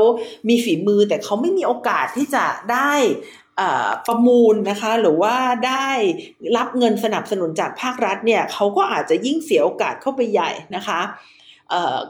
[0.48, 2.92] มีฝีมือแต่เขาไม่มีโอกาสที่จะได้
[4.06, 5.88] ประมูลนะคะหรือว่าได้
[6.56, 11.00] รับเงินสนับสนุนจากภาครัฐเนี่ยเขาก็อาจจะยิ่งเสียโอกาสเข้าไปใหญ่นะคะ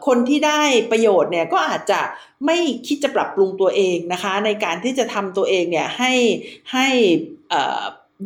[0.06, 2.00] คนที่ได้ประโยชน์เนี่ยก็อาจจะ
[2.46, 6.12] ไม่คิดจะปรับปรุงตัวเองนะคะ ในการที่จะทำตัวเองเนี่ยให้
[6.72, 6.88] ให้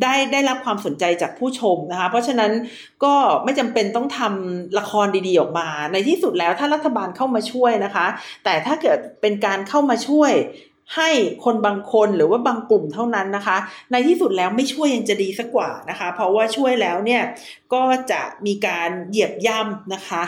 [0.01, 2.51] ได้ได้รับความสนใจจากผู้ชมนะคะ เพราะฉะนั้น
[3.03, 8.05] ก็ไม่จำเป็นต้องทำละครดีๆออกมา ในที่สุดแล้วถ้ารัฐบาลเข้ามาช่วยนะคะ
[8.43, 10.31] แต่ถ้าเกิดเป็นการเข้ามาช่วย
[10.95, 11.09] ให้
[11.45, 13.57] คนบางคนหรือว่าบางกลุ่มเท่านั้นนะคะ
[13.91, 17.23] ในที่สุดแล้วไม่ช่วยยังจะดีสักกว่านะคะ เพราะว่าช่วยแล้วเนี่ย
[17.73, 20.23] ก็จะมีการเหยียบย่ำนะคะ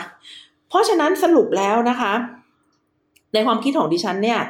[0.68, 2.12] เพราะฉะนั้นสรุปแล้วนะคะ
[3.34, 4.40] ในความคิดของดิฉันเนี่ย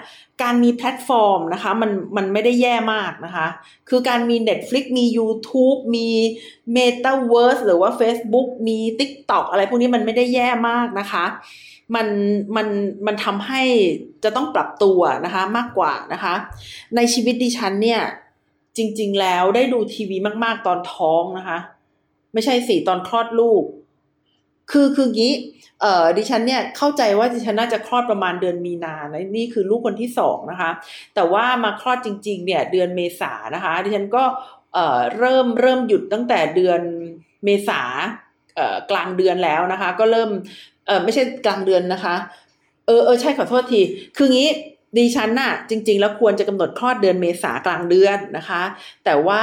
[0.42, 3.46] การมีแพลตฟอร์มนะคะ มันมันไม่ได้แย่มากนะคะ
[3.88, 6.08] คือการมี Netflix มี YouTube มี
[6.76, 11.24] Metaverse หรือว่า Facebook มี TikTok อะไรพวกนี้มันไม่ได้แย่มากนะคะ
[11.94, 12.06] มัน
[12.56, 12.68] มัน
[13.06, 13.62] มันทำให้
[14.24, 16.34] จะต้องปรับตัวนะคะมากกว่านะคะ
[16.96, 18.02] ในชีวิตดิฉันเนี่ย
[18.76, 21.58] จริง ๆ แล้วได้ดูทีวีมาก ๆ ตอนท้องนะคะ
[22.32, 23.64] ไม่ใช่สิตอนคลอดลูก
[24.70, 25.34] คือคืองี้
[25.80, 30.70] เอ่อดิฉันเนี่ยเข้าใจว่าดิฉันน่าจะคลอดประมาณเดือนมีนานะนี่คือลูกคนที่สองนะคะ
[31.14, 34.24] แต่ว่ามาคลอดจริง ๆ เนี่ยเดือนเมษานะคะ ดิฉันก็
[34.74, 36.80] เอ่อเริ่มเริ่มหยุดตั้งแต่เดือน
[37.44, 37.80] เมษา
[38.56, 40.30] เอ่อกลางเดือนแล้วนะคะ ก็เริ่ม
[40.86, 42.14] เอ่อไม่ใช่กลางเดือนนะคะ
[42.86, 43.80] เออเออใช่ขอโทษที
[44.16, 44.48] คืองี้
[44.98, 48.62] ดิฉันน่ะจริง ๆ แล้วควรจะกำหนดคลอดเดือนเมษากลางเดือนนะคะ
[49.04, 49.42] แต่ว่า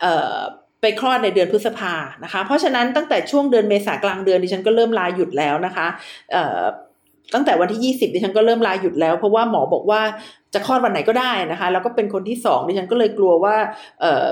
[0.00, 0.38] เอ่อ
[0.84, 1.94] ไปคลอดในเดือนพฤษภา
[2.24, 5.86] นะคะ เพราะฉะนั้นตั้งแต่ช่วงเดือนเมษากลางเดือนดิฉันก็เริ่มลาหยุดแล้วนะคะ
[6.32, 6.60] เอ่อ
[7.34, 10.00] ตั้งแต่วันที่ 20ดิฉันก็เริ่มลาหยุดแล้ว เพราะว่าหมอบอกว่า
[10.54, 13.56] จะคลอดวันไหนก็ได้นะคะ แล้วก็เป็นคนที่สองดิฉันก็เลยกลัวว่า
[14.00, 14.24] เอ่อ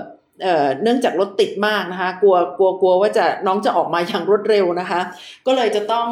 [0.42, 5.00] เอ่อเนื่องจากรถติดมากนะคะ กลัวกลัวกลัวว่าจะน้องจะออกมาอย่างรวดเร็วนะคะ
[5.46, 6.08] ก็เลยจะต้อง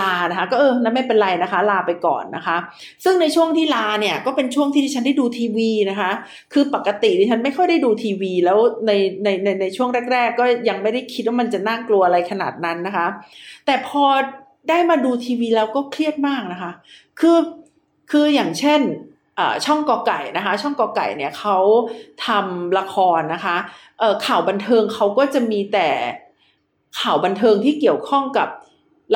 [0.00, 2.56] ลานะคะก็เออนั่นไม่เป็นไรนะคะ ลาไปก่อนนะคะ
[3.04, 6.10] ซึ่งในช่วงที่ลาเนี่ยก็เป็นช่วงที่ดิฉันได้ดูทีวีนะคะ
[6.52, 8.92] คือปกติดิฉันไม่ค่อยได้ดูทีวี แล้วใน
[9.24, 13.06] ในในในช่วงแรก ๆ ก็ยังไม่ได้คิดว่ามันจะน่ากลัวอะไรขนาดนั้นนะคะ
[13.66, 14.04] แต่พอ
[14.68, 16.70] ได้มาดูทีวีแล้วก็เครียดมากนะคะ
[17.20, 17.38] คือ
[18.10, 18.80] คืออย่างเช่น
[19.66, 21.58] ช่องกอไก่นะคะ ช่องกอไก่เนี่ยเขา
[22.26, 23.56] ทำละครนะคะ
[24.26, 25.88] ข่าวบันเทิงเขาก็จะมีแต่
[27.00, 28.48] ข่าวบันเทิงที่เกี่ยวข้องกับ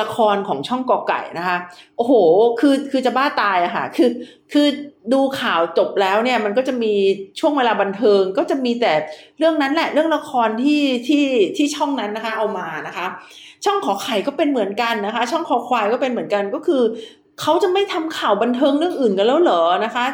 [0.01, 1.57] ละครของช่องกอไก่นะคะ
[1.97, 2.13] โอ้โห
[2.59, 4.09] คือคือจะบ้าตายอะค่ะ คือ
[4.51, 4.67] คือ
[5.13, 6.93] ดูข่าวจบแล้วเนี่ย มันก็จะมี
[7.39, 8.93] ช่วงเวลาบันเทิง ก็จะมีแต่
[9.37, 11.25] เรื่องนั้นแหละเรื่องละครที่ที่
[11.57, 13.05] ที่ช่องนั้นนะคะ เอามานะคะ
[13.65, 16.81] ช่องขอไข่ก็เป็นเหมือนกันนะคะ ช่องคอควายก็เป็นเหมือนกันก็คือ
[17.41, 20.05] เขาจะไม่ทำข่าวบันเทิงเรื่องอื่นกันแล้วเหรอนะคะ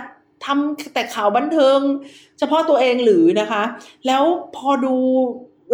[0.46, 1.80] ทำแต่ข่าวบันเทิง
[2.39, 3.63] เฉพาะตัวเองหรือนะคะ
[4.08, 4.24] แล้ว
[4.56, 4.96] พอดู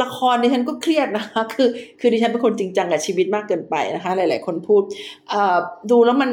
[0.03, 4.83] ละครดิฉันก็เครียดนะคะ คือ คือดิฉันเป็นคนจริงจังกับชีวิตมากเกินไปนะคะ หลาย ๆ คนพูด
[5.91, 6.31] ดูแล้วมัน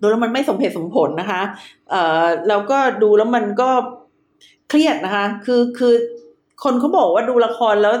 [0.00, 1.42] ดูแล้วมันไม่สมเหตุสมผลนะคะ
[1.90, 1.94] เอ
[2.48, 3.70] แล้วก็ดูแล้วมันก็
[4.68, 5.94] เครียดนะคะ คือคือ
[6.64, 7.94] คนเขาบอกว่าดูละครแล้ว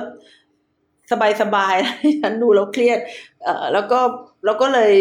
[1.12, 1.74] สบายสบาย
[2.22, 2.98] ฉันดูแล้วเครียด
[3.44, 4.00] เอ่อ แล้วก็
[4.44, 4.92] แล้วก็เลย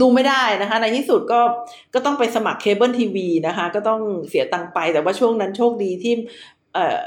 [0.00, 1.40] ดูไม่ได้นะคะ ในที่สุดก็
[1.94, 6.14] ก็ต้องไปสมัครเคเบิลทีวีนะคะ ก็ต้องเสียตังค์ไป แต่ว่าช่วงนั้นโชคดีที่
[6.74, 6.98] เอ่อ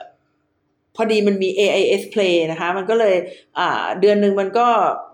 [0.96, 3.16] พอดีมันมี AIS Play นะคะ มันก็เลย
[4.02, 4.68] เดือนหนึ่งมันก็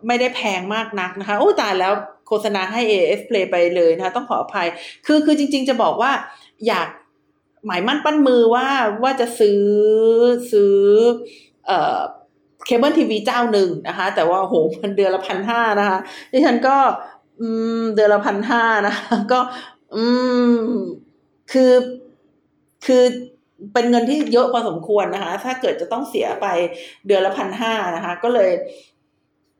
[0.08, 1.94] ไม่ได้แพงมากนักนะคะ โอ้ตายแล้ว
[2.28, 4.68] โฆษณาให้ AIS Play ไปเลยนะคะ ต้องขออภัย
[5.06, 6.12] คือคือจริง ๆ จะบอกว่า
[6.68, 6.88] อยาก
[7.66, 8.68] หมายมั่นปั้นมือว่า
[9.04, 9.62] ว่าจะซื้อ
[10.52, 10.78] ซื้อ
[11.68, 12.00] เอ่อ
[12.66, 16.00] เคเบิลทีวีเจ้าหนึ่งนะคะ แต่ว่าโหมันเดือนละพันห้านะคะ
[16.32, 16.78] ดิฉันก็
[17.40, 17.48] อื
[17.80, 19.40] มเดือนละพันห้านะคะก็
[19.96, 20.06] อื
[20.52, 20.56] ม
[21.52, 21.74] คือ
[22.86, 23.04] คือ
[23.74, 26.48] เป็นเงินที่เยอะพอสมควรนะคะ ถ้าเกิดจะต้องเสียไป
[27.08, 28.52] เดือนละพันห้านะคะ ก็เลย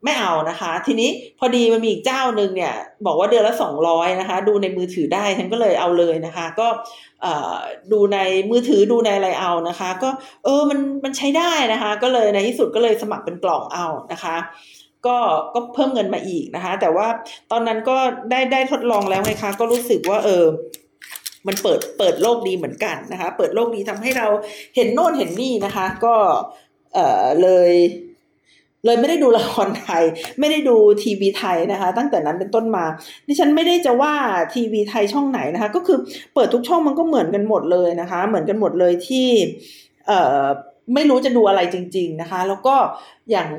[0.04, 2.74] ไม่เอานะคะ ทีนี้พอดีมันมีอีกเจ้าหนึ่งเนี่ย
[3.06, 6.68] บอกว่าเดือนละสองร้อยนะคะ ดูในมือถือได้ฉันก็เลยเอาเลยนะคะ ก็
[7.92, 8.18] ดูใน
[8.52, 10.10] มือถือดูในอะไรเอานะคะ ก็
[10.44, 14.36] เออมันมันใช้ได้นะคะ ก็เลยในที่สุดก็เลยสมัครเป็นกล่องเอานะคะ
[15.06, 15.18] ก็
[15.54, 17.08] ก็เพิ่มเงินมาอีกนะคะ แต่ว่า
[17.52, 17.98] ตอนนั้นก็
[18.32, 20.46] ได้ได้ทดลองแล้วไงคะ ก็รู้สึกว่าเออ
[21.48, 24.28] มันเปิดเปิดโลกดีเหมือนกันนะคะ เปิดโลกดีทำให้เรา
[24.76, 26.16] เห็นโน่นเห็นนี่นะคะ ก็
[26.94, 27.72] เออเลย
[28.86, 30.04] เลยไม่ได้ดูละครไทย
[30.40, 32.86] ไม่ได้ดูทีวีไทยนะคะ ตั้งแต่นั้นเป็นต้นมา
[33.28, 34.14] ดิฉันไม่ได้จะว่า
[34.54, 35.98] ทีวีไทยช่องไหนนะคะ ก็คือ
[36.34, 39.28] เปิดทุกช่องมันก็เหมือนกันหมดเลยนะคะ เหมือนกันหมดเลยที่
[40.08, 40.46] เอ่อ
[40.94, 42.76] ไม่รู้จะดูอะไรจริง ๆนะคะ แล้วก็
[43.32, 43.50] อย่าง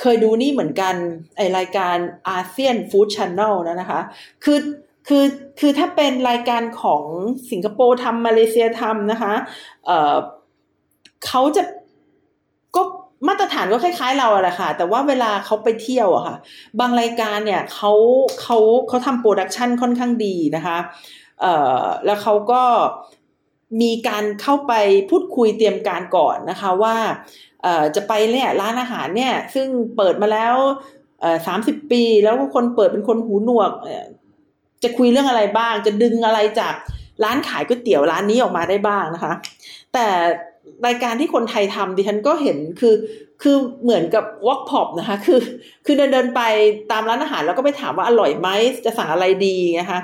[0.00, 0.94] เคยดูนี่เหมือนกัน
[1.36, 1.96] ไอ้รายการ
[2.28, 4.00] Asian Food Channel นะคะ
[4.44, 4.58] คือ
[5.08, 5.24] คือ
[5.60, 7.04] คือถ้าเป็นรายการของ
[7.50, 9.34] สิงคโปร์ทำมาเลเซียทำนะคะ
[9.86, 10.16] เออ
[11.26, 11.62] เขาจะ
[12.76, 12.82] ก็
[13.28, 16.36] มาตรฐานก็คล้ายๆเราอะแหละค่ะ แต่ว่าเวลาเขาไปเที่ยวอะค่ะ
[16.80, 17.92] บางรายการเนี่ยเขา
[18.40, 20.78] เขาเขาทำ production ค่อนข้างดีนะคะ
[21.40, 22.62] เอ่อแล้วเขาก็
[23.82, 24.72] มีการเข้าไป
[25.10, 26.96] พูดคุยเตรียมการก่อนนะคะว่า
[27.62, 29.66] เอ่อจะไปเนี่ยร้านอาหารเนี่ย ซึ่ง
[29.96, 30.56] เปิดมาแล้ว
[31.20, 33.72] เออสามสิบปี แล้วก็คนเปิดเป็นคนหูหนวก
[34.82, 36.74] จะคุยเรื่องอะไรบ้าง จะดึงอะไรจาก
[37.24, 39.32] ร้านขายก๋วยเตี๋ยวร้านนี้ออกมาได้บ้างนะคะ
[39.94, 40.06] แต่
[40.86, 42.94] รายการที่คนไทยทำดิฉันก็เห็นคือ
[43.42, 45.40] คือเหมือนกับวอล์กพอปนะคะคือ
[45.86, 46.40] คือเดินเดินไป
[46.92, 48.48] ตามร้านอาหารแล้วก็ไปถามว่าอร่อยไหม
[48.84, 49.98] จะสั่งอะไรดีนะคะ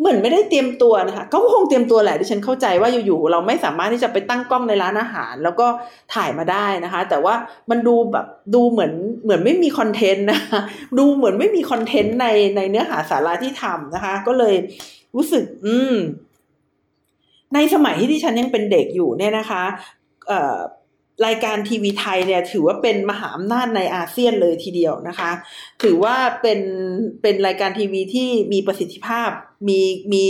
[0.00, 5.66] เหมือนไม่ได้เตรียมตัวนะคะเขาคงเตรียมตัวแหละดิฉันเข้าใจว่าอยู่ๆเราไม่สามารถที่จะไปตั้งกล้องในร้านอาหาร แล้วก็
[6.14, 7.34] ถ่ายมาได้นะคะ แต่ว่า
[7.70, 8.92] มันดูแบบดูเหมือน
[9.24, 10.60] เหมือนไม่มีคอนเทนต์นะคะ
[10.98, 14.54] ดูเหมือนไม่มีคอนเทนต์ในในเนื้อหาสาระที่ทำนะคะ ก็เลย
[15.14, 15.96] รู้สึก อืม
[17.54, 19.62] ในสมัยที่ดิฉันยังเป็นเด็กอยู่เนี่ยนะคะ
[20.28, 20.58] เอ่อ
[21.26, 25.30] รายการทีวีไทยเนี่ยถือว่าเป็นมหาอำนาจในอาเซียนเลยทีเดียวนะคะ
[25.82, 26.60] ถือว่าเป็น
[27.22, 29.30] เป็นรายการทีวีที่มีประสิทธิภาพ
[29.68, 29.80] มี
[30.12, 30.26] มี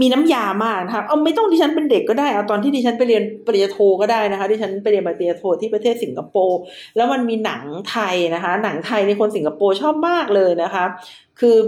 [0.00, 6.58] มีน้ำยามากนะคะเอาไม่ต้องดิฉันเป็นเด็กก็ได้เอาตอนที่ดิฉันไปเรียนปริญญาโทก็ได้นะคะดิฉันไปเรียนปริญญาโทที่ประเทศสิงคโปร์
[6.96, 10.84] แล้วมันมีหนังไทยนะคะ หนังไทยในคนสิงคโปร์ชอบมากเลยนะคะ
[11.42, 11.58] คือ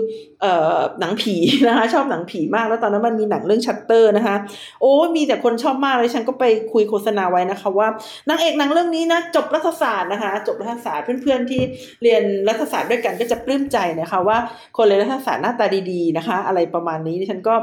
[0.41, 1.35] เอ่อหนังผี
[1.68, 4.37] นะคะชอบหนังผีมากแล้วตอนนั้นมันมีหนังเรื่องชัตเตอร์นะคะ
[4.81, 7.89] โอ้มีแต่คนชอบมากเลยฉันก็ไปคุยโฆษณาไว้นะคะว่า
[8.28, 11.62] นางเอกหนังเรื่องนี้นะจบรัฐศาสตร์นะคะจบรัฐศาสตร์เพื่อนๆที่
[12.03, 14.39] เรียนรัฐศาสตร์ด้วยกันก็จะปลื้มใจนะคะว่า
[14.76, 17.55] คนเรียนรัฐศาสตร์หน้าตาดีๆนะคะ อะไรประมาณนี้ฉันก็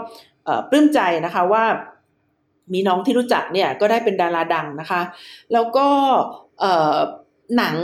[0.69, 1.63] ปลื้มใจนะคะว่า
[2.73, 5.01] มีน้องที่รู้จักเนี่ยก็ได้เป็นดาราดังนะคะ
[5.53, 5.87] แล้วก็
[7.57, 7.75] หนัง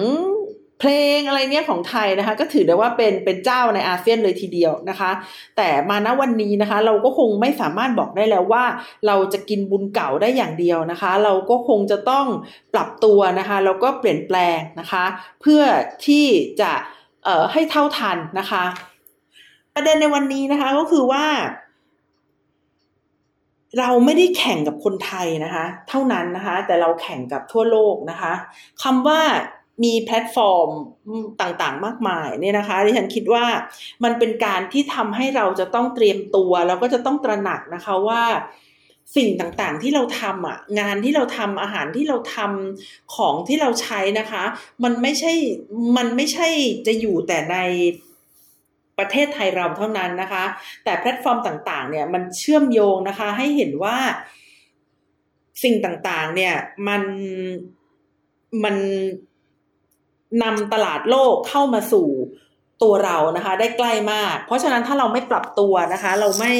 [0.79, 5.11] เพลงอะไรเนี่ยของไทยนะคะก็ถือได้ว่าเป็นเป็นเจ้าในอาเซียนเลยทีเดียวนะคะ
[5.57, 8.65] แต่มาณวันนี้นะคะ เราก็คงไม่สามารถบอกได้แล้วว่า
[9.07, 12.25] เราจะกินบุญเก่าได้อย่างเดียวนะคะ เราก็คงจะต้อง
[12.73, 15.03] ปรับตัวนะคะแล้วก็เปลี่ยนแปลงนะคะ
[15.41, 15.63] เพื่อ
[16.05, 16.25] ที่
[16.61, 16.71] จะ
[17.25, 18.63] เอ่อให้เท่าทันนะคะ
[19.75, 21.25] ประเด็นในวันนี้นะคะก็คือว่า
[23.79, 28.33] เราไม่ได้แข่งกับคนไทยนะคะ เท่านั้นนะคะ แต่เราแข่งกับทั่วโลกนะคะ
[28.83, 29.21] คำว่า
[29.83, 30.69] มีแพลตฟอร์ม
[31.41, 33.45] ต่างๆ มากมายเนี่ยนะคะที่ฉันคิดว่า
[34.03, 38.23] มันเป็นการที่ทำให้เราจะต้องเตรียมตัว แล้วก็จะต้องตระหนักนะคะว่า
[39.15, 44.43] สิ่งต่างๆที่เราทำอะงานที่เราทำอาหารที่เราทำของที่เราใช้นะคะ
[44.83, 45.33] มันไม่ใช่
[45.97, 46.47] มันไม่ใช่
[46.87, 47.57] จะอยู่แต่ใน
[48.99, 50.43] ประเทศไทยเราเท่านั้นนะคะ
[50.83, 53.97] แต่แพลตฟอร์มต่างๆ เนี่ยมันเชื่อมโยงนะคะ ให้เห็นว่า
[55.63, 56.55] สิ่งต่างๆ เนี่ย
[56.87, 57.03] มัน
[58.63, 58.75] มัน
[60.43, 62.07] นำตลาดโลกเข้ามาสู่
[62.83, 66.53] ตัวเรานะคะ ได้ใกล้มาก เพราะฉะนั้นถ้าเราไม่ปรับตัวนะคะ เราไม่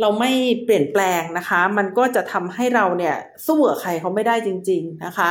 [0.00, 0.30] เราไม่
[0.64, 3.16] เปลี่ยนแปลงนะคะ มันก็จะทำให้เราเนี่ย
[3.46, 5.30] สู้กับใครเขาไม่ได้จริง ๆนะคะ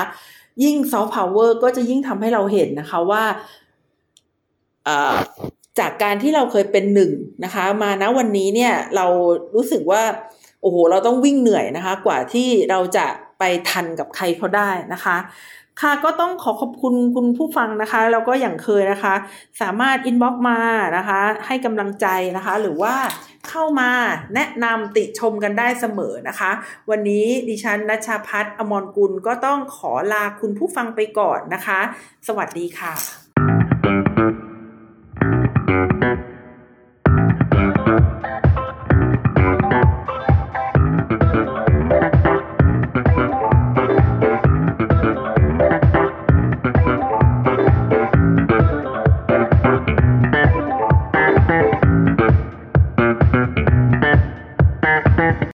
[0.64, 3.24] ยิ่งซอฟต์พาวเวอร์ก็จะยิ่งทำให้เราเห็นนะคะว่า
[5.80, 7.12] จากการที่เราเคยเป็นหนึ่ง
[7.44, 9.06] นะคะ มาณวันนี้เนี่ยเรา
[9.56, 10.04] รู้สึกว่า
[10.62, 13.06] โอ้โหเราต้องวิ่งเหนื่อยนะคะ กว่าที่เราจะ
[13.40, 15.18] ไปทันกับใครเขาได้นะคะ
[15.82, 19.14] ค่ะก็ต้องขอขอบคุณคุณผู้ฟังนะคะ แล้วก็อย่างเคยนะคะ
[19.62, 20.60] สามารถ inbox มา
[20.98, 22.08] นะคะ ให้กำลังใจ
[22.38, 22.96] นะคะ หรือว่า
[23.50, 23.92] เข้ามา
[24.36, 26.52] แนะนำติชมกันได้เสมอนะคะ
[26.90, 31.80] วันนี้ดิฉันนัชพัฒน์อมรกุลก็ต้องขอลาคุณผู้ฟังไปก่อนนะคะ
[32.28, 34.53] สวัสดีค่ะ
[35.74, 36.33] Mm-hmm.